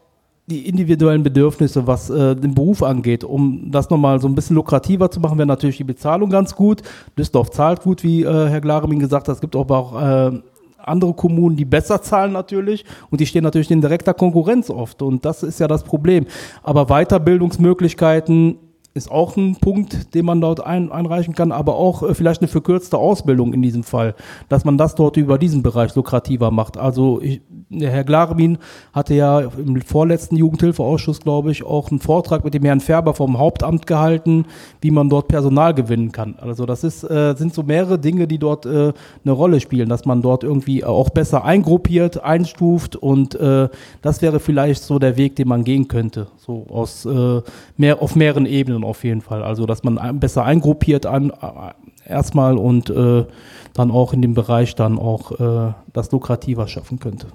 [0.47, 5.09] die individuellen Bedürfnisse, was äh, den Beruf angeht, um das nochmal so ein bisschen lukrativer
[5.09, 6.81] zu machen, wäre natürlich die Bezahlung ganz gut.
[7.17, 9.35] Düsseldorf zahlt gut, wie äh, Herr Glaremin gesagt hat.
[9.35, 10.41] Es gibt aber auch äh,
[10.87, 15.25] andere Kommunen, die besser zahlen natürlich und die stehen natürlich in direkter Konkurrenz oft und
[15.25, 16.25] das ist ja das Problem.
[16.63, 18.57] Aber Weiterbildungsmöglichkeiten
[18.93, 22.49] ist auch ein Punkt, den man dort ein, einreichen kann, aber auch äh, vielleicht eine
[22.49, 24.15] verkürzte Ausbildung in diesem Fall,
[24.49, 26.77] dass man das dort über diesen Bereich lukrativer macht.
[26.77, 28.57] Also ich, der Herr Glaremin
[28.91, 33.37] hatte ja im vorletzten Jugendhilfeausschuss, glaube ich, auch einen Vortrag mit dem Herrn Färber vom
[33.37, 34.45] Hauptamt gehalten,
[34.81, 36.35] wie man dort Personal gewinnen kann.
[36.41, 38.91] Also das ist, äh, sind so mehrere Dinge, die dort äh,
[39.23, 43.69] eine Rolle spielen, dass man dort irgendwie auch besser eingruppiert, einstuft und äh,
[44.01, 46.27] das wäre vielleicht so der Weg, den man gehen könnte.
[46.35, 47.41] So aus äh,
[47.77, 49.43] mehr auf mehreren Ebenen auf jeden Fall.
[49.43, 53.25] Also dass man besser eingruppiert an, äh, erstmal und äh,
[53.73, 57.27] dann auch in dem Bereich dann auch äh, das lukrativer schaffen könnte.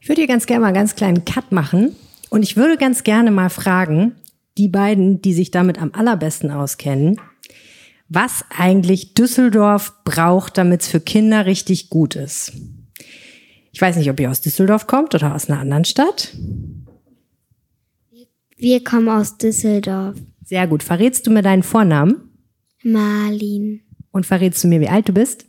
[0.00, 1.96] Ich würde hier ganz gerne mal einen ganz kleinen Cut machen
[2.30, 4.16] und ich würde ganz gerne mal fragen,
[4.58, 7.20] die beiden, die sich damit am allerbesten auskennen,
[8.08, 12.52] was eigentlich Düsseldorf braucht, damit es für Kinder richtig gut ist.
[13.72, 16.36] Ich weiß nicht, ob ihr aus Düsseldorf kommt oder aus einer anderen Stadt.
[18.56, 20.16] Wir kommen aus Düsseldorf.
[20.44, 20.82] Sehr gut.
[20.82, 22.30] Verrätst du mir deinen Vornamen?
[22.82, 23.80] Marlin.
[24.10, 25.46] Und verrätst du mir, wie alt du bist?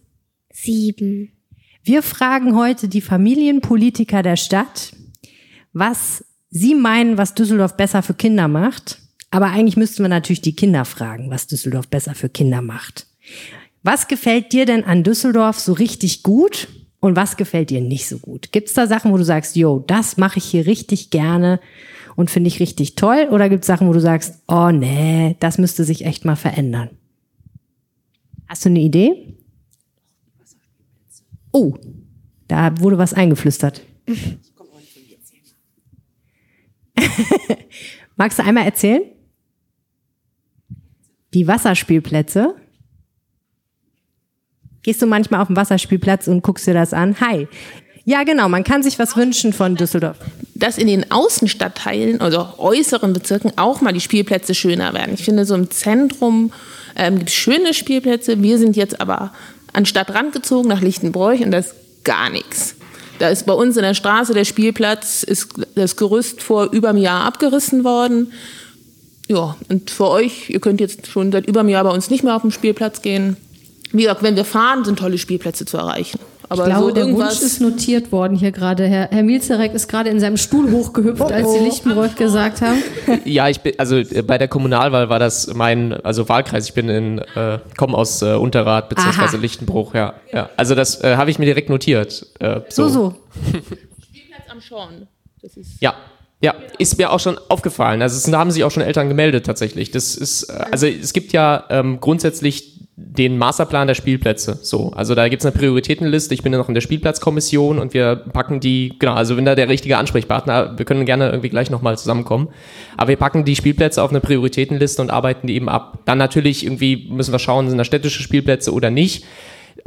[0.51, 1.31] Sieben.
[1.83, 4.93] Wir fragen heute die Familienpolitiker der Stadt,
[5.73, 8.99] was sie meinen, was Düsseldorf besser für Kinder macht.
[9.29, 13.05] Aber eigentlich müssten wir natürlich die Kinder fragen, was Düsseldorf besser für Kinder macht.
[13.83, 16.69] Was gefällt dir denn an Düsseldorf so richtig gut
[17.01, 18.51] und was gefällt dir nicht so gut?
[18.51, 21.59] Gibt es da Sachen, wo du sagst, yo, das mache ich hier richtig gerne
[22.15, 23.27] und finde ich richtig toll?
[23.31, 26.89] Oder gibt es Sachen, wo du sagst, oh nee, das müsste sich echt mal verändern?
[28.47, 29.37] Hast du eine Idee?
[31.51, 31.77] Oh,
[32.47, 33.81] da wurde was eingeflüstert.
[38.15, 39.03] Magst du einmal erzählen?
[41.33, 42.55] Die Wasserspielplätze.
[44.83, 47.19] Gehst du manchmal auf den Wasserspielplatz und guckst dir das an?
[47.19, 47.47] Hi.
[48.05, 50.17] Ja, genau, man kann sich was wünschen von Düsseldorf.
[50.57, 55.13] dass in den Außenstadtteilen, also äußeren Bezirken, auch mal die Spielplätze schöner werden.
[55.13, 56.53] Ich finde, so im Zentrum
[56.95, 58.41] ähm, gibt es schöne Spielplätze.
[58.41, 59.33] Wir sind jetzt aber
[59.73, 61.75] an Stadtrand gezogen, nach Lichtenbräuch, und da ist
[62.05, 62.75] gar nichts.
[63.19, 66.99] Da ist bei uns in der Straße der Spielplatz, ist das Gerüst vor über einem
[66.99, 68.31] Jahr abgerissen worden.
[69.27, 72.23] Ja, und für euch, ihr könnt jetzt schon seit über einem Jahr bei uns nicht
[72.23, 73.35] mehr auf den Spielplatz gehen.
[73.91, 76.19] Wie gesagt, wenn wir fahren, sind tolle Spielplätze zu erreichen.
[76.49, 77.41] Aber Ich glaube, so der Wunsch irgendwas.
[77.41, 78.85] ist notiert worden hier gerade.
[78.87, 82.81] Herr, Herr Mielzerek ist gerade in seinem Stuhl hochgehüpft, als Sie Lichtenbräuch gesagt haben.
[83.25, 86.67] Ja, ich bin, also äh, bei der Kommunalwahl war das mein, also Wahlkreis.
[86.67, 89.35] Ich bin in, äh, komme aus äh, Unterrad Aha.
[89.37, 90.13] Lichtenbruch, ja.
[90.31, 90.49] ja.
[90.57, 92.25] Also das äh, habe ich mir direkt notiert.
[92.39, 93.15] Äh, So, so.
[93.43, 95.07] Spielplatz am Schorn.
[95.41, 95.95] Das ist Ja,
[96.41, 98.01] ja, ist mir auch schon aufgefallen.
[98.01, 99.91] Also es da haben sich auch schon Eltern gemeldet tatsächlich.
[99.91, 104.57] Das ist, äh, also es gibt ja ähm, grundsätzlich den Masterplan der Spielplätze.
[104.61, 106.33] So, also da gibt es eine Prioritätenliste.
[106.33, 109.53] Ich bin ja noch in der Spielplatzkommission und wir packen die, genau, also wenn da
[109.53, 112.47] der richtige Ansprechpartner, wir können gerne irgendwie gleich nochmal zusammenkommen.
[112.95, 115.99] Aber wir packen die Spielplätze auf eine Prioritätenliste und arbeiten die eben ab.
[116.05, 119.25] Dann natürlich irgendwie müssen wir schauen, sind da städtische Spielplätze oder nicht.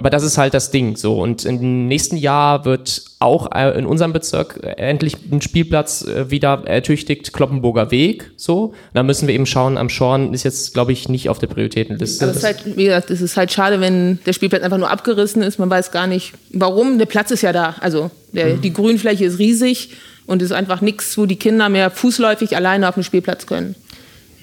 [0.00, 1.20] Aber das ist halt das Ding so.
[1.20, 6.30] Und im nächsten Jahr wird auch äh, in unserem Bezirk äh, endlich ein Spielplatz äh,
[6.30, 8.30] wieder ertüchtigt, Kloppenburger Weg.
[8.36, 8.74] So.
[8.94, 12.24] Da müssen wir eben schauen, am Schorn ist jetzt, glaube ich, nicht auf der Prioritätenliste.
[12.24, 14.88] Aber es ist halt, wie gesagt, es ist halt schade, wenn der Spielplatz einfach nur
[14.88, 15.58] abgerissen ist.
[15.58, 16.98] Man weiß gar nicht, warum.
[16.98, 17.74] Der Platz ist ja da.
[17.80, 19.94] Also der, die Grünfläche ist riesig
[20.26, 23.74] und es ist einfach nichts, wo die Kinder mehr fußläufig alleine auf dem Spielplatz können.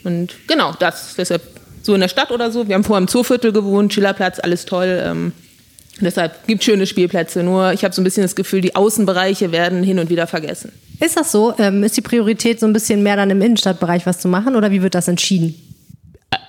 [0.04, 1.16] Und genau, das.
[1.16, 1.44] Deshalb
[1.82, 2.68] so in der Stadt oder so.
[2.68, 5.02] Wir haben vorher im Zooviertel gewohnt, Schillerplatz, alles toll.
[5.02, 5.32] Ähm,
[6.00, 7.44] deshalb gibt schöne Spielplätze.
[7.44, 10.72] Nur ich habe so ein bisschen das Gefühl, die Außenbereiche werden hin und wieder vergessen.
[11.00, 11.54] Ist das so?
[11.58, 14.72] Ähm, ist die Priorität so ein bisschen mehr dann im Innenstadtbereich was zu machen oder
[14.72, 15.56] wie wird das entschieden?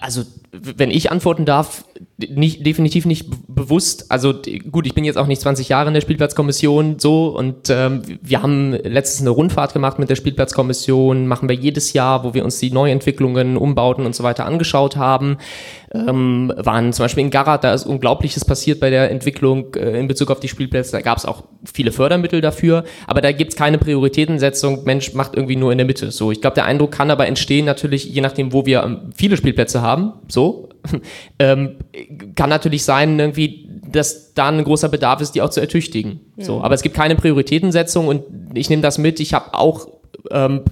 [0.00, 1.84] also, wenn ich antworten darf,
[2.18, 4.10] nicht, definitiv nicht bewusst.
[4.10, 4.34] Also
[4.70, 8.42] gut, ich bin jetzt auch nicht 20 Jahre in der Spielplatzkommission so und ähm, wir
[8.42, 12.58] haben letztens eine Rundfahrt gemacht mit der Spielplatzkommission, machen wir jedes Jahr, wo wir uns
[12.58, 15.38] die Neuentwicklungen, Umbauten und so weiter angeschaut haben.
[15.92, 20.08] Ähm, waren zum Beispiel in Garat, da ist Unglaubliches passiert bei der Entwicklung äh, in
[20.08, 20.92] Bezug auf die Spielplätze.
[20.92, 24.84] Da gab es auch viele Fördermittel dafür, aber da gibt es keine Prioritätensetzung.
[24.84, 26.10] Mensch macht irgendwie nur in der Mitte.
[26.10, 29.36] So, ich glaube, der Eindruck kann aber entstehen natürlich, je nachdem, wo wir ähm, viele
[29.36, 30.12] Spielplätze haben.
[30.28, 30.68] So,
[31.38, 31.76] ähm,
[32.34, 36.20] kann natürlich sein, irgendwie, dass da ein großer Bedarf ist, die auch zu ertüchtigen.
[36.38, 38.22] So, aber es gibt keine Prioritätensetzung und
[38.54, 39.20] ich nehme das mit.
[39.20, 39.88] Ich habe auch
[40.30, 40.62] ähm,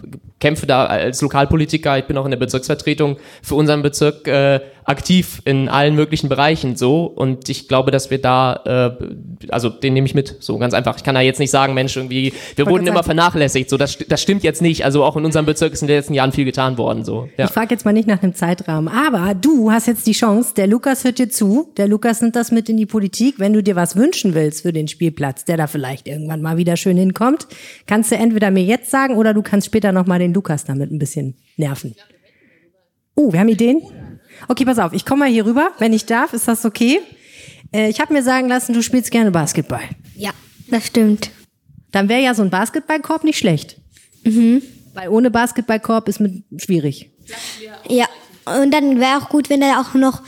[0.45, 5.41] kämpfe da als Lokalpolitiker, ich bin auch in der Bezirksvertretung für unseren Bezirk äh, aktiv
[5.47, 10.07] in allen möglichen Bereichen so und ich glaube, dass wir da, äh, also den nehme
[10.07, 10.99] ich mit, so ganz einfach.
[10.99, 13.97] Ich kann da jetzt nicht sagen, Mensch, irgendwie, wir wurden immer sagen- vernachlässigt, so das,
[14.07, 14.85] das stimmt jetzt nicht.
[14.85, 17.27] Also auch in unserem Bezirk ist in den letzten Jahren viel getan worden, so.
[17.39, 17.47] Ja.
[17.47, 20.67] Ich frage jetzt mal nicht nach einem Zeitrahmen, aber du hast jetzt die Chance, der
[20.67, 23.37] Lukas hört dir zu, der Lukas nimmt das mit in die Politik.
[23.39, 26.77] Wenn du dir was wünschen willst für den Spielplatz, der da vielleicht irgendwann mal wieder
[26.77, 27.47] schön hinkommt,
[27.87, 30.99] kannst du entweder mir jetzt sagen oder du kannst später nochmal den Lukas damit ein
[30.99, 31.95] bisschen nerven.
[33.15, 33.83] Oh, wir haben Ideen?
[34.49, 37.01] Okay, pass auf, ich komme mal hier rüber, wenn ich darf, ist das okay?
[37.73, 39.83] Äh, ich habe mir sagen lassen, du spielst gerne Basketball.
[40.17, 40.31] Ja,
[40.69, 41.31] das stimmt.
[41.93, 43.81] Dann wäre ja so ein Basketballkorb nicht schlecht.
[44.95, 47.11] Weil ohne Basketballkorb ist mit schwierig.
[47.89, 48.07] Ja,
[48.47, 50.23] und dann wäre auch gut, wenn da auch noch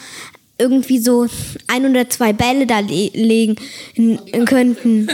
[0.59, 1.27] irgendwie so
[1.67, 3.57] ein oder zwei Bälle da le legen
[4.47, 5.09] könnten,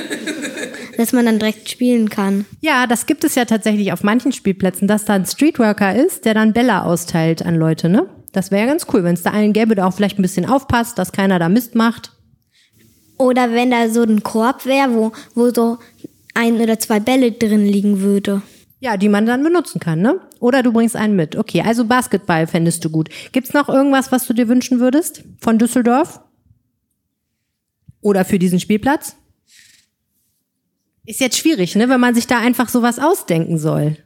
[0.97, 2.45] dass man dann direkt spielen kann.
[2.61, 6.35] Ja, das gibt es ja tatsächlich auf manchen Spielplätzen, dass da ein Streetworker ist, der
[6.35, 8.07] dann Bälle austeilt an Leute, ne?
[8.33, 10.47] Das wäre ja ganz cool, wenn es da einen gäbe, der auch vielleicht ein bisschen
[10.47, 12.13] aufpasst, dass keiner da Mist macht.
[13.19, 15.79] Oder wenn da so ein Korb wäre, wo, wo so
[16.35, 18.43] ein oder zwei Bälle drin liegen würde.
[18.81, 20.19] Ja, die man dann benutzen kann, ne?
[20.43, 21.37] Oder du bringst einen mit.
[21.37, 23.09] Okay, also Basketball fändest du gut.
[23.31, 26.21] Gibt's noch irgendwas, was du dir wünschen würdest von Düsseldorf?
[28.01, 29.17] Oder für diesen Spielplatz?
[31.07, 33.97] Ist jetzt schwierig, ne, wenn man sich da einfach sowas ausdenken soll.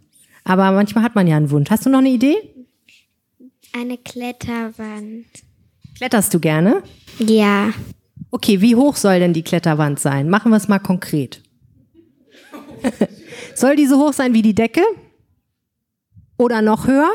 [0.45, 1.71] Aber manchmal hat man ja einen Wunsch.
[1.71, 2.37] Hast du noch eine Idee?
[3.73, 5.25] Eine Kletterwand.
[5.97, 6.83] Kletterst du gerne?
[7.19, 7.73] Ja,
[8.31, 10.29] Okay, wie hoch soll denn die Kletterwand sein?
[10.29, 11.43] Machen wir es mal konkret.
[13.55, 14.83] soll die so hoch sein wie die Decke?
[16.39, 17.11] Oder noch höher?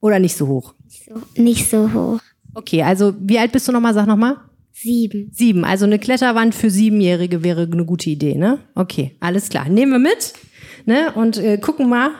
[0.00, 0.74] Oder nicht so hoch?
[0.88, 2.20] so, nicht so hoch.
[2.54, 3.94] Okay, also wie alt bist du nochmal?
[3.94, 4.36] Sag nochmal.
[4.72, 5.30] Sieben.
[5.32, 5.64] Sieben.
[5.64, 8.58] Also eine Kletterwand für Siebenjährige wäre eine gute Idee, ne?
[8.74, 9.68] Okay, alles klar.
[9.68, 10.34] Nehmen wir mit,
[10.84, 11.12] ne?
[11.14, 12.10] Und äh, gucken mal.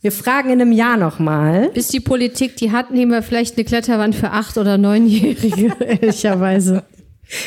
[0.00, 1.70] Wir fragen in einem Jahr nochmal.
[1.74, 6.84] Bis die Politik die hat, nehmen wir vielleicht eine Kletterwand für acht oder neunjährige, ehrlicherweise.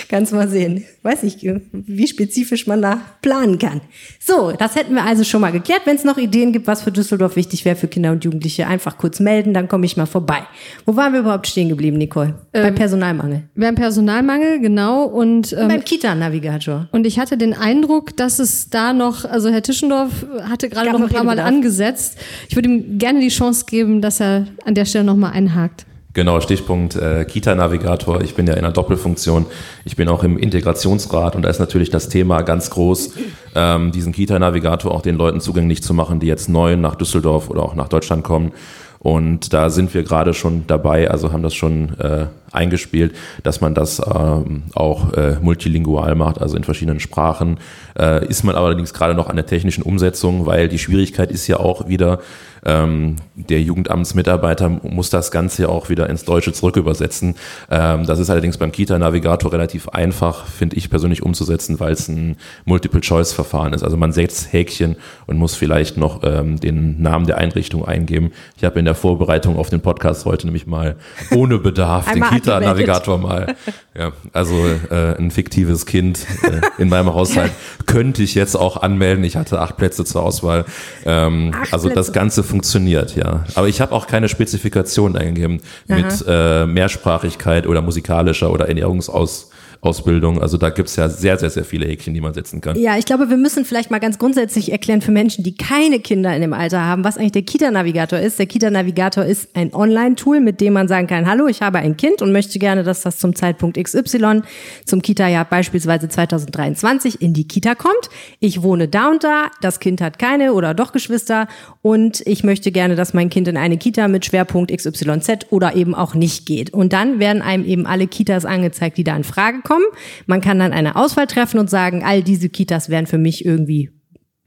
[0.10, 0.86] Kannst mal sehen.
[1.04, 1.40] Weiß nicht,
[1.72, 3.82] wie spezifisch man da planen kann.
[4.20, 5.82] So, das hätten wir also schon mal geklärt.
[5.86, 8.98] Wenn es noch Ideen gibt, was für Düsseldorf wichtig wäre für Kinder und Jugendliche, einfach
[8.98, 10.40] kurz melden, dann komme ich mal vorbei.
[10.86, 12.36] Wo waren wir überhaupt stehen geblieben, Nicole?
[12.52, 13.44] Beim Personalmangel.
[13.60, 15.04] Haben Personalmangel, genau.
[15.04, 16.90] Und, ähm, Beim Kita-Navigator.
[16.92, 21.02] und ich hatte den Eindruck, dass es da noch, also Herr Tischendorf hatte gerade noch
[21.02, 22.18] ein paar Mal angesetzt.
[22.50, 25.86] Ich würde ihm gerne die Chance geben, dass er an der Stelle nochmal einhakt.
[26.14, 28.22] Genau, Stichpunkt äh, Kita-Navigator.
[28.22, 29.46] Ich bin ja in einer Doppelfunktion.
[29.86, 33.14] Ich bin auch im Integrationsrat und da ist natürlich das Thema ganz groß,
[33.56, 37.62] ähm, diesen Kita-Navigator auch den Leuten zugänglich zu machen, die jetzt neu nach Düsseldorf oder
[37.62, 38.52] auch nach Deutschland kommen.
[39.00, 43.76] Und da sind wir gerade schon dabei, also haben das schon äh, eingespielt, dass man
[43.76, 47.60] das ähm, auch äh, multilingual macht, also in verschiedenen Sprachen.
[47.98, 51.58] Äh, ist man allerdings gerade noch an der technischen Umsetzung, weil die Schwierigkeit ist ja
[51.58, 52.20] auch wieder,
[52.66, 57.36] ähm, der Jugendamtsmitarbeiter muss das Ganze ja auch wieder ins Deutsche zurückübersetzen.
[57.70, 62.38] Ähm, das ist allerdings beim Kita-Navigator relativ einfach, finde ich persönlich umzusetzen, weil es ein
[62.66, 63.84] Multiple-Choice-Verfahren ist.
[63.84, 64.96] Also man setzt Häkchen
[65.26, 68.32] und muss vielleicht noch ähm, den Namen der Einrichtung eingeben.
[68.58, 70.96] Ich habe in der Vorbereitung auf den Podcast heute nämlich mal
[71.32, 73.56] ohne Bedarf den Kita-Navigator mal,
[73.98, 74.56] ja, also
[74.90, 77.52] äh, ein fiktives Kind äh, in meinem Haushalt
[77.86, 79.24] könnte ich jetzt auch anmelden.
[79.24, 80.66] Ich hatte acht Plätze zur Auswahl.
[81.06, 82.12] Ähm, Acht also das Plätze.
[82.12, 83.46] Ganze funktioniert, ja.
[83.56, 89.52] Aber ich habe auch keine Spezifikation eingegeben mit äh, Mehrsprachigkeit oder musikalischer oder Ernährungsaus
[89.82, 90.42] Ausbildung.
[90.42, 92.78] Also da gibt's ja sehr, sehr, sehr viele Häkchen, die man setzen kann.
[92.80, 96.34] Ja, ich glaube, wir müssen vielleicht mal ganz grundsätzlich erklären für Menschen, die keine Kinder
[96.36, 98.40] in dem Alter haben, was eigentlich der Kita-Navigator ist.
[98.40, 102.22] Der Kita-Navigator ist ein Online-Tool, mit dem man sagen kann, hallo, ich habe ein Kind
[102.22, 104.42] und möchte gerne, dass das zum Zeitpunkt XY,
[104.86, 108.10] zum Kita-Jahr beispielsweise 2023 in die Kita kommt.
[108.40, 111.48] Ich wohne da und da, das Kind hat keine oder doch Geschwister
[111.82, 115.96] und ich möchte gerne, dass mein Kind in eine Kita mit Schwerpunkt XYZ oder eben
[115.96, 116.74] auch nicht geht.
[116.74, 119.86] Und dann werden einem eben alle Kitas angezeigt, die da in Frage kommen.
[120.26, 123.92] Man kann dann eine Auswahl treffen und sagen, all diese Kitas wären für mich irgendwie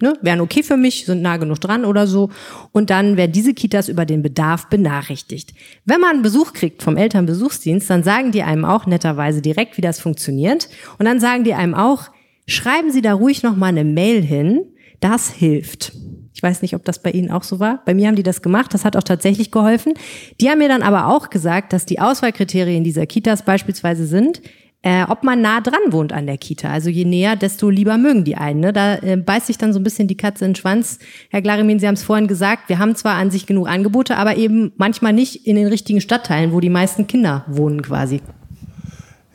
[0.00, 2.30] ne, wären okay für mich, sind nah genug dran oder so.
[2.72, 5.54] Und dann werden diese Kitas über den Bedarf benachrichtigt.
[5.84, 10.00] Wenn man Besuch kriegt vom Elternbesuchsdienst, dann sagen die einem auch netterweise direkt, wie das
[10.00, 10.68] funktioniert.
[10.98, 12.10] Und dann sagen die einem auch,
[12.46, 14.64] schreiben Sie da ruhig noch mal eine Mail hin.
[15.00, 15.92] Das hilft.
[16.32, 17.82] Ich weiß nicht, ob das bei Ihnen auch so war.
[17.84, 18.72] Bei mir haben die das gemacht.
[18.72, 19.94] Das hat auch tatsächlich geholfen.
[20.40, 24.40] Die haben mir dann aber auch gesagt, dass die Auswahlkriterien dieser Kitas beispielsweise sind,
[24.82, 26.70] äh, ob man nah dran wohnt an der Kita.
[26.70, 28.60] Also je näher, desto lieber mögen die einen.
[28.60, 28.72] Ne?
[28.72, 30.98] Da äh, beißt sich dann so ein bisschen die Katze in den Schwanz.
[31.28, 34.36] Herr Glarimin, Sie haben es vorhin gesagt, wir haben zwar an sich genug Angebote, aber
[34.36, 38.22] eben manchmal nicht in den richtigen Stadtteilen, wo die meisten Kinder wohnen quasi.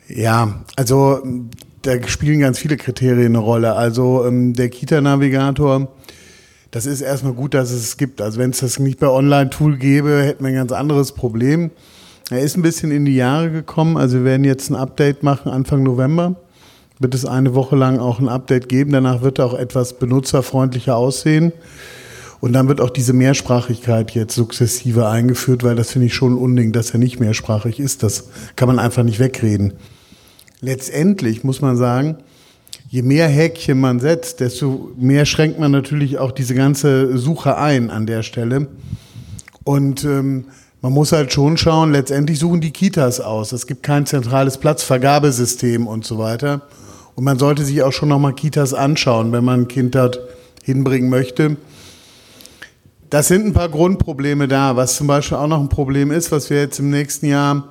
[0.08, 1.22] Ja, also
[1.82, 3.74] da spielen ganz viele Kriterien eine Rolle.
[3.74, 5.92] Also ähm, der Kita-Navigator,
[6.72, 8.20] das ist erstmal gut, dass es es gibt.
[8.20, 11.70] Also wenn es das nicht bei Online-Tool gäbe, hätten wir ein ganz anderes Problem.
[12.30, 13.96] Er ist ein bisschen in die Jahre gekommen.
[13.96, 16.34] Also wir werden jetzt ein Update machen Anfang November.
[16.98, 18.90] Wird es eine Woche lang auch ein Update geben.
[18.90, 21.52] Danach wird er auch etwas benutzerfreundlicher aussehen.
[22.40, 26.38] Und dann wird auch diese Mehrsprachigkeit jetzt sukzessive eingeführt, weil das finde ich schon ein
[26.38, 28.02] Unding, dass er nicht mehrsprachig ist.
[28.02, 29.74] Das kann man einfach nicht wegreden.
[30.60, 32.16] Letztendlich muss man sagen,
[32.88, 37.90] je mehr Häkchen man setzt, desto mehr schränkt man natürlich auch diese ganze Suche ein
[37.90, 38.66] an der Stelle.
[39.64, 40.46] Und ähm,
[40.82, 43.52] man muss halt schon schauen, letztendlich suchen die Kitas aus.
[43.52, 46.62] Es gibt kein zentrales Platzvergabesystem und so weiter.
[47.14, 50.20] Und man sollte sich auch schon nochmal Kitas anschauen, wenn man ein Kind dort
[50.62, 51.56] hinbringen möchte.
[53.08, 54.76] Das sind ein paar Grundprobleme da.
[54.76, 57.68] Was zum Beispiel auch noch ein Problem ist, was wir jetzt im nächsten Jahr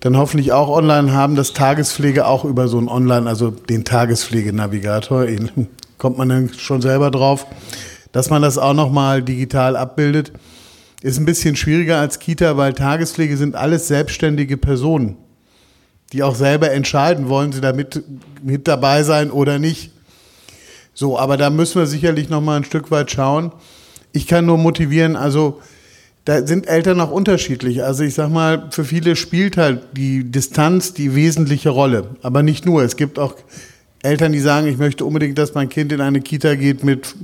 [0.00, 5.26] dann hoffentlich auch online haben, dass Tagespflege auch über so ein Online, also den Tagespflegenavigator,
[5.98, 7.46] kommt man dann schon selber drauf,
[8.12, 10.32] dass man das auch nochmal digital abbildet.
[11.02, 15.16] Ist ein bisschen schwieriger als Kita, weil Tagespflege sind alles selbstständige Personen,
[16.12, 18.02] die auch selber entscheiden, wollen sie damit
[18.42, 19.92] mit dabei sein oder nicht.
[20.94, 23.52] So, aber da müssen wir sicherlich noch mal ein Stück weit schauen.
[24.12, 25.60] Ich kann nur motivieren, also
[26.24, 27.84] da sind Eltern auch unterschiedlich.
[27.84, 32.66] Also ich sag mal, für viele spielt halt die Distanz die wesentliche Rolle, aber nicht
[32.66, 32.82] nur.
[32.82, 33.34] Es gibt auch
[34.02, 37.14] Eltern, die sagen, ich möchte unbedingt, dass mein Kind in eine Kita geht mit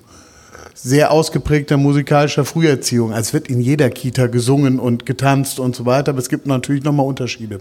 [0.84, 3.12] sehr ausgeprägter musikalischer Früherziehung.
[3.12, 6.84] Es wird in jeder Kita gesungen und getanzt und so weiter, aber es gibt natürlich
[6.84, 7.60] nochmal Unterschiede.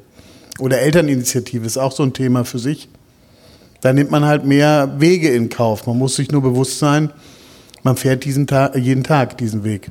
[0.59, 2.89] Oder Elterninitiative ist auch so ein Thema für sich.
[3.79, 5.87] Da nimmt man halt mehr Wege in Kauf.
[5.87, 7.11] Man muss sich nur bewusst sein,
[7.81, 9.89] man fährt diesen Tag, jeden Tag diesen Weg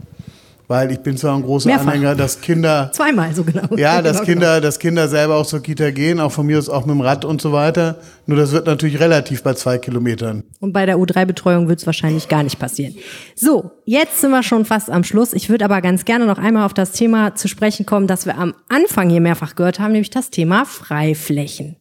[0.73, 1.89] weil ich bin zwar ein großer Mehrfach.
[1.89, 3.77] Anhänger, dass Kinder Zweimal so genau.
[3.77, 6.71] ja, dass Genau, Kinder, dass Kinder selber auch zur Kita gehen, auch von mir aus
[6.71, 7.99] auch mit dem Rad und so weiter.
[8.25, 10.45] Nur das wird natürlich relativ bei zwei Kilometern.
[10.61, 12.95] Und bei der U3-Betreuung wird es wahrscheinlich gar nicht passieren.
[13.37, 15.35] So, jetzt sind wir schon fast am Schluss.
[15.35, 18.39] Ich würde aber ganz gerne noch einmal auf das Thema zu sprechen kommen, das wir
[18.39, 21.77] am Anfang hier mehrfach gehört haben, nämlich das Thema Freiflächen.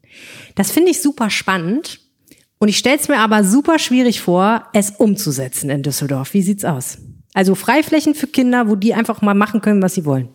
[0.55, 2.01] Das finde ich super spannend.
[2.59, 6.33] Und ich stelle es mir aber super schwierig vor, es umzusetzen in Düsseldorf.
[6.33, 6.97] Wie sieht's aus?
[7.33, 10.29] Also Freiflächen für Kinder, wo die einfach mal machen können, was sie wollen.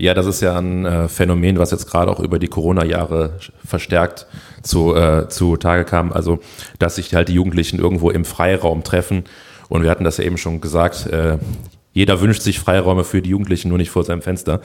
[0.00, 4.26] Ja, das ist ja ein äh, Phänomen, was jetzt gerade auch über die Corona-Jahre verstärkt
[4.62, 6.12] zu, äh, zu Tage kam.
[6.12, 6.38] Also,
[6.78, 9.24] dass sich halt die Jugendlichen irgendwo im Freiraum treffen.
[9.68, 11.38] Und wir hatten das ja eben schon gesagt, äh,
[11.92, 14.60] jeder wünscht sich Freiräume für die Jugendlichen, nur nicht vor seinem Fenster.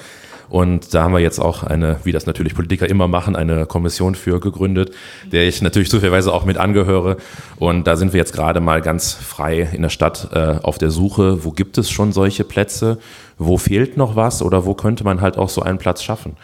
[0.49, 4.15] Und da haben wir jetzt auch eine, wie das natürlich Politiker immer machen, eine Kommission
[4.15, 4.91] für gegründet,
[5.31, 7.17] der ich natürlich zufälligerweise auch mit angehöre.
[7.57, 10.91] Und da sind wir jetzt gerade mal ganz frei in der Stadt äh, auf der
[10.91, 12.99] Suche, wo gibt es schon solche Plätze,
[13.37, 16.37] wo fehlt noch was oder wo könnte man halt auch so einen Platz schaffen.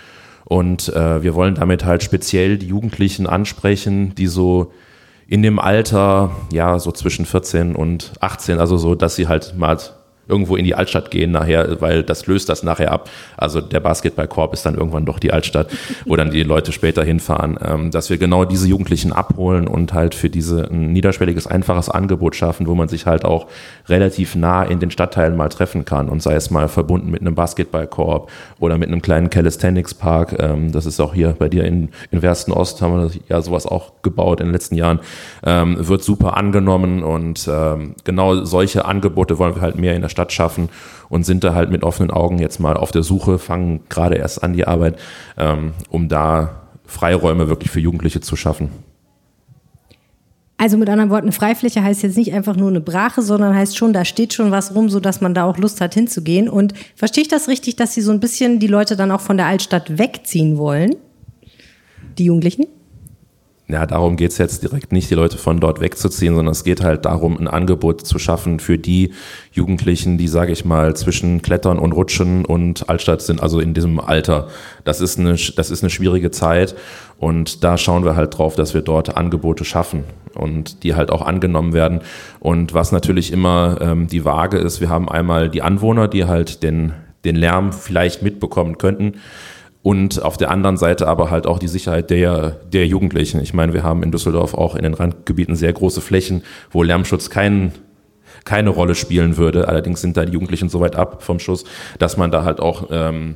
[0.45, 4.71] Und äh, wir wollen damit halt speziell die Jugendlichen ansprechen, die so
[5.27, 9.77] in dem Alter, ja, so zwischen 14 und 18, also so, dass sie halt mal
[10.29, 13.09] irgendwo in die Altstadt gehen nachher, weil das löst das nachher ab.
[13.35, 15.67] Also der Basketballkorb ist dann irgendwann doch die Altstadt,
[16.05, 20.13] wo dann die Leute später hinfahren, ähm, dass wir genau diese Jugendlichen abholen und halt
[20.13, 23.47] für diese ein niederschwelliges, einfaches Angebot schaffen, wo man sich halt auch
[23.87, 27.33] relativ nah in den Stadtteilen mal treffen kann und sei es mal verbunden mit einem
[27.33, 30.35] Basketballkorb oder mit einem kleinen Calisthenics Park.
[30.39, 33.65] Ähm, das ist auch hier bei dir in, in Wersten Ost haben wir ja sowas
[33.65, 34.99] auch gebaut in den letzten Jahren.
[35.43, 37.49] Ähm, wird super angenommen und
[38.03, 40.69] genau solche Angebote wollen wir halt mehr in der Stadt schaffen
[41.09, 44.43] und sind da halt mit offenen Augen jetzt mal auf der Suche, fangen gerade erst
[44.43, 44.97] an die Arbeit,
[45.37, 48.69] ähm, um da Freiräume wirklich für Jugendliche zu schaffen.
[50.61, 53.77] Also mit anderen Worten, eine Freifläche heißt jetzt nicht einfach nur eine Brache, sondern heißt
[53.77, 56.49] schon, da steht schon was rum, so dass man da auch Lust hat hinzugehen.
[56.49, 59.37] Und verstehe ich das richtig, dass sie so ein bisschen die Leute dann auch von
[59.37, 60.97] der Altstadt wegziehen wollen?
[62.17, 62.65] Die Jugendlichen?
[63.71, 67.05] Ja, darum geht's jetzt direkt nicht, die Leute von dort wegzuziehen, sondern es geht halt
[67.05, 69.13] darum, ein Angebot zu schaffen für die
[69.51, 73.99] Jugendlichen, die, sage ich mal, zwischen Klettern und Rutschen und Altstadt sind, also in diesem
[73.99, 74.47] Alter.
[74.85, 76.73] Das ist eine, das ist eine schwierige Zeit
[77.19, 80.03] und da schauen wir halt drauf, dass wir dort Angebote schaffen.
[80.33, 82.01] und die halt auch angenommen werden.
[82.39, 86.63] Und was natürlich immer ähm, die Waage ist, wir haben einmal die Anwohner, die halt
[86.63, 86.93] den,
[87.23, 89.15] den Lärm vielleicht mitbekommen könnten.
[89.81, 93.41] Und auf der anderen Seite aber halt auch die Sicherheit der, der Jugendlichen.
[93.41, 97.29] Ich meine, wir haben in Düsseldorf auch in den Randgebieten sehr große Flächen, wo Lärmschutz
[97.29, 97.71] keinen
[98.45, 99.67] keine Rolle spielen würde.
[99.67, 101.65] Allerdings sind da die Jugendlichen so weit ab vom Schuss,
[101.97, 103.35] dass man da halt auch ähm,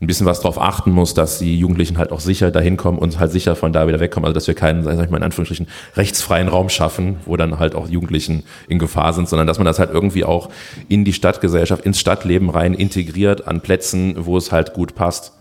[0.00, 3.18] ein bisschen was drauf achten muss, dass die Jugendlichen halt auch sicher dahin kommen und
[3.18, 4.26] halt sicher von da wieder wegkommen.
[4.26, 5.66] Also dass wir keinen, sag ich mal in Anführungsstrichen,
[5.96, 9.78] rechtsfreien Raum schaffen, wo dann halt auch Jugendlichen in Gefahr sind, sondern dass man das
[9.78, 10.50] halt irgendwie auch
[10.88, 15.32] in die Stadtgesellschaft, ins Stadtleben rein integriert an Plätzen, wo es halt gut passt.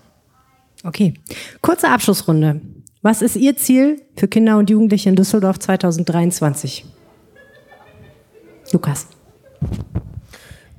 [0.84, 1.14] Okay,
[1.62, 2.60] kurze Abschlussrunde.
[3.02, 6.86] Was ist Ihr Ziel für Kinder und Jugendliche in Düsseldorf 2023?
[8.74, 9.08] Lukas.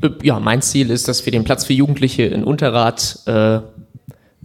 [0.02, 3.60] Äh, ja, mein Ziel ist, dass wir den Platz für Jugendliche in Unterrad äh,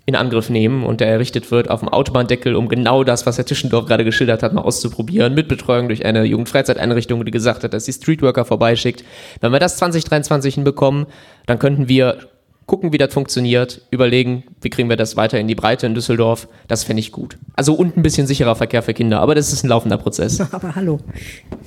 [0.05, 3.45] in Angriff nehmen und der errichtet wird auf dem Autobahndeckel, um genau das, was Herr
[3.45, 7.85] Tischendorf gerade geschildert hat, mal auszuprobieren, mit Betreuung durch eine Jugendfreizeiteinrichtung, die gesagt hat, dass
[7.85, 9.03] sie Streetworker vorbeischickt.
[9.41, 11.05] Wenn wir das 2023 hinbekommen,
[11.45, 12.29] dann könnten wir
[12.69, 16.47] gucken, wie das funktioniert, überlegen, wie kriegen wir das weiter in die Breite in Düsseldorf.
[16.67, 17.37] Das fände ich gut.
[17.55, 20.39] Also und ein bisschen sicherer Verkehr für Kinder, aber das ist ein laufender Prozess.
[20.53, 20.99] Aber hallo.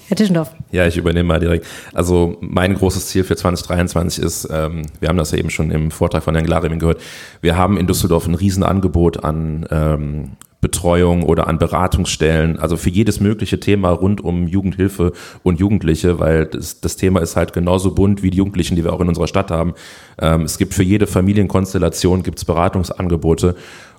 [0.08, 0.54] Herr Tischendorf.
[0.70, 1.66] Ja, ich übernehme mal direkt.
[1.92, 5.90] Also mein großes Ziel für 2023 ist, ähm, wir haben das ja eben schon im
[5.90, 7.00] Vortrag von Herrn Glarimin gehört,
[7.40, 10.30] wir haben in Düsseldorf ein Riesenangebot an ähm,
[10.72, 15.12] Betreuung oder an Beratungsstellen, also für jedes mögliche Thema rund um Jugendhilfe
[15.42, 18.92] und Jugendliche, weil das, das Thema ist halt genauso bunt wie die Jugendlichen, die wir
[18.92, 19.74] auch in unserer Stadt haben.
[20.18, 23.54] Ähm, es gibt für jede Familienkonstellation gibt's Beratungsangebote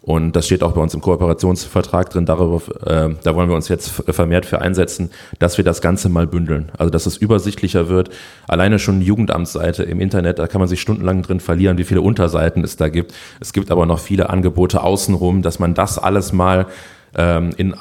[0.06, 2.26] und das steht auch bei uns im Kooperationsvertrag drin.
[2.26, 6.28] Darüber, äh, da wollen wir uns jetzt vermehrt für einsetzen, dass wir das Ganze mal
[6.28, 6.74] bündeln.
[6.78, 8.10] Also dass es übersichtlicher wird.
[8.45, 12.01] Alleine schon die Jugendamtsseite im Internet, da kann man sich stundenlang drin verlieren, wie viele
[12.01, 13.14] Unterseiten es da gibt.
[13.39, 16.68] Es gibt aber noch viele Angebote außenrum, dass man das alles mal
[17.16, 17.74] ähm, in,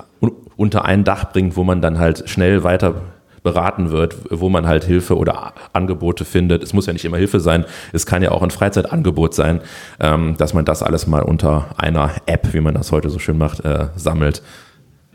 [0.56, 2.94] unter ein Dach bringt, wo man dann halt schnell weiter
[3.42, 6.62] beraten wird, wo man halt Hilfe oder Angebote findet.
[6.62, 9.60] Es muss ja nicht immer Hilfe sein, es kann ja auch ein Freizeitangebot sein,
[10.00, 13.38] ähm, dass man das alles mal unter einer App, wie man das heute so schön
[13.38, 14.42] macht, äh, sammelt.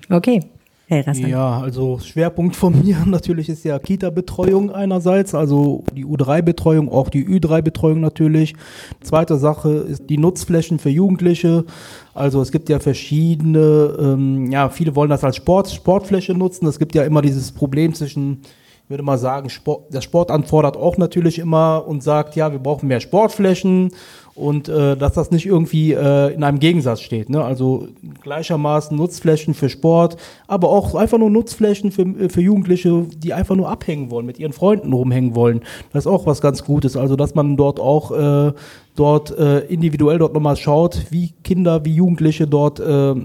[0.10, 0.42] Okay.
[0.90, 7.10] Hey, ja, also Schwerpunkt von mir natürlich ist ja Kita-Betreuung einerseits, also die U3-Betreuung, auch
[7.10, 8.56] die Ü3-Betreuung natürlich.
[9.02, 11.66] Zweite Sache ist die Nutzflächen für Jugendliche.
[12.14, 16.66] Also es gibt ja verschiedene, ähm, ja, viele wollen das als Sport, Sportfläche nutzen.
[16.68, 18.44] Es gibt ja immer dieses Problem zwischen
[18.90, 22.88] würde mal sagen, Sport, der Sport anfordert auch natürlich immer und sagt, ja, wir brauchen
[22.88, 23.92] mehr Sportflächen
[24.38, 27.30] und äh, dass das nicht irgendwie äh, in einem Gegensatz steht.
[27.30, 27.44] Ne?
[27.44, 27.88] Also
[28.22, 30.18] gleichermaßen Nutzflächen für Sport,
[30.48, 34.38] aber auch einfach nur Nutzflächen für, äh, für Jugendliche, die einfach nur abhängen wollen, mit
[34.40, 35.62] ihren Freunden rumhängen wollen.
[35.92, 36.96] Das ist auch was ganz Gutes.
[36.96, 38.54] Also dass man dort auch äh,
[38.96, 43.16] dort äh, individuell dort nochmal schaut, wie Kinder, wie Jugendliche dort äh,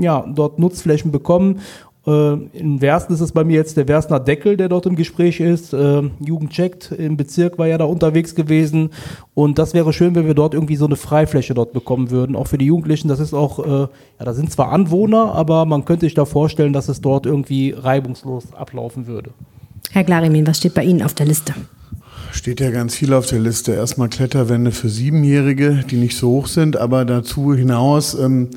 [0.00, 1.60] ja dort Nutzflächen bekommen
[2.06, 5.40] äh, in Wersten ist es bei mir jetzt der Werstner Deckel, der dort im Gespräch
[5.40, 5.72] ist.
[5.72, 8.90] Äh, Jugend checkt im Bezirk war ja da unterwegs gewesen.
[9.34, 12.34] Und das wäre schön, wenn wir dort irgendwie so eine Freifläche dort bekommen würden.
[12.34, 13.08] Auch für die Jugendlichen.
[13.08, 13.88] Das ist auch, äh, ja,
[14.18, 18.52] da sind zwar Anwohner, aber man könnte sich da vorstellen, dass es dort irgendwie reibungslos
[18.54, 19.30] ablaufen würde.
[19.90, 21.54] Herr Glarimin, was steht bei Ihnen auf der Liste?
[22.32, 23.72] Steht ja ganz viel auf der Liste.
[23.72, 28.48] Erstmal Kletterwände für Siebenjährige, die nicht so hoch sind, aber dazu hinaus ähm,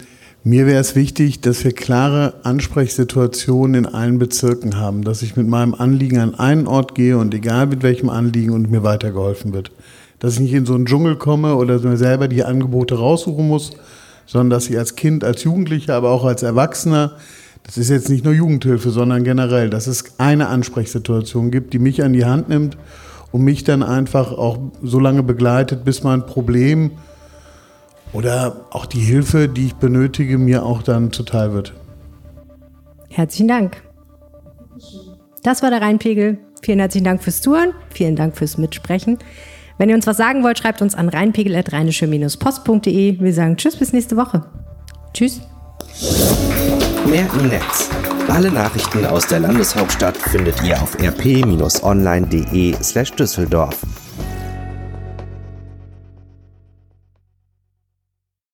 [0.47, 5.47] mir wäre es wichtig, dass wir klare Ansprechsituationen in allen Bezirken haben, dass ich mit
[5.47, 9.71] meinem Anliegen an einen Ort gehe und egal mit welchem Anliegen und mir weitergeholfen wird.
[10.19, 13.71] Dass ich nicht in so einen Dschungel komme oder mir selber die Angebote raussuchen muss,
[14.27, 17.13] sondern dass ich als Kind, als Jugendlicher, aber auch als Erwachsener,
[17.63, 22.03] das ist jetzt nicht nur Jugendhilfe, sondern generell, dass es eine Ansprechsituation gibt, die mich
[22.03, 22.77] an die Hand nimmt
[23.31, 26.91] und mich dann einfach auch so lange begleitet, bis mein Problem
[28.15, 31.73] oder auch die Hilfe, die ich benötige, mir auch dann zuteil wird.
[33.09, 33.83] Herzlichen Dank.
[35.43, 36.39] Das war der Rheinpegel.
[36.61, 37.73] Vielen herzlichen Dank fürs Zuhören.
[37.89, 39.19] Vielen Dank fürs Mitsprechen.
[39.77, 43.19] Wenn ihr uns was sagen wollt, schreibt uns an rheinpegel.rheinische-post.de.
[43.19, 44.45] Wir sagen Tschüss bis nächste Woche.
[45.13, 45.41] Tschüss.
[47.09, 47.89] Mehr im Netz.
[48.27, 53.77] Alle Nachrichten aus der Landeshauptstadt findet ihr auf rp-online.de slash Düsseldorf.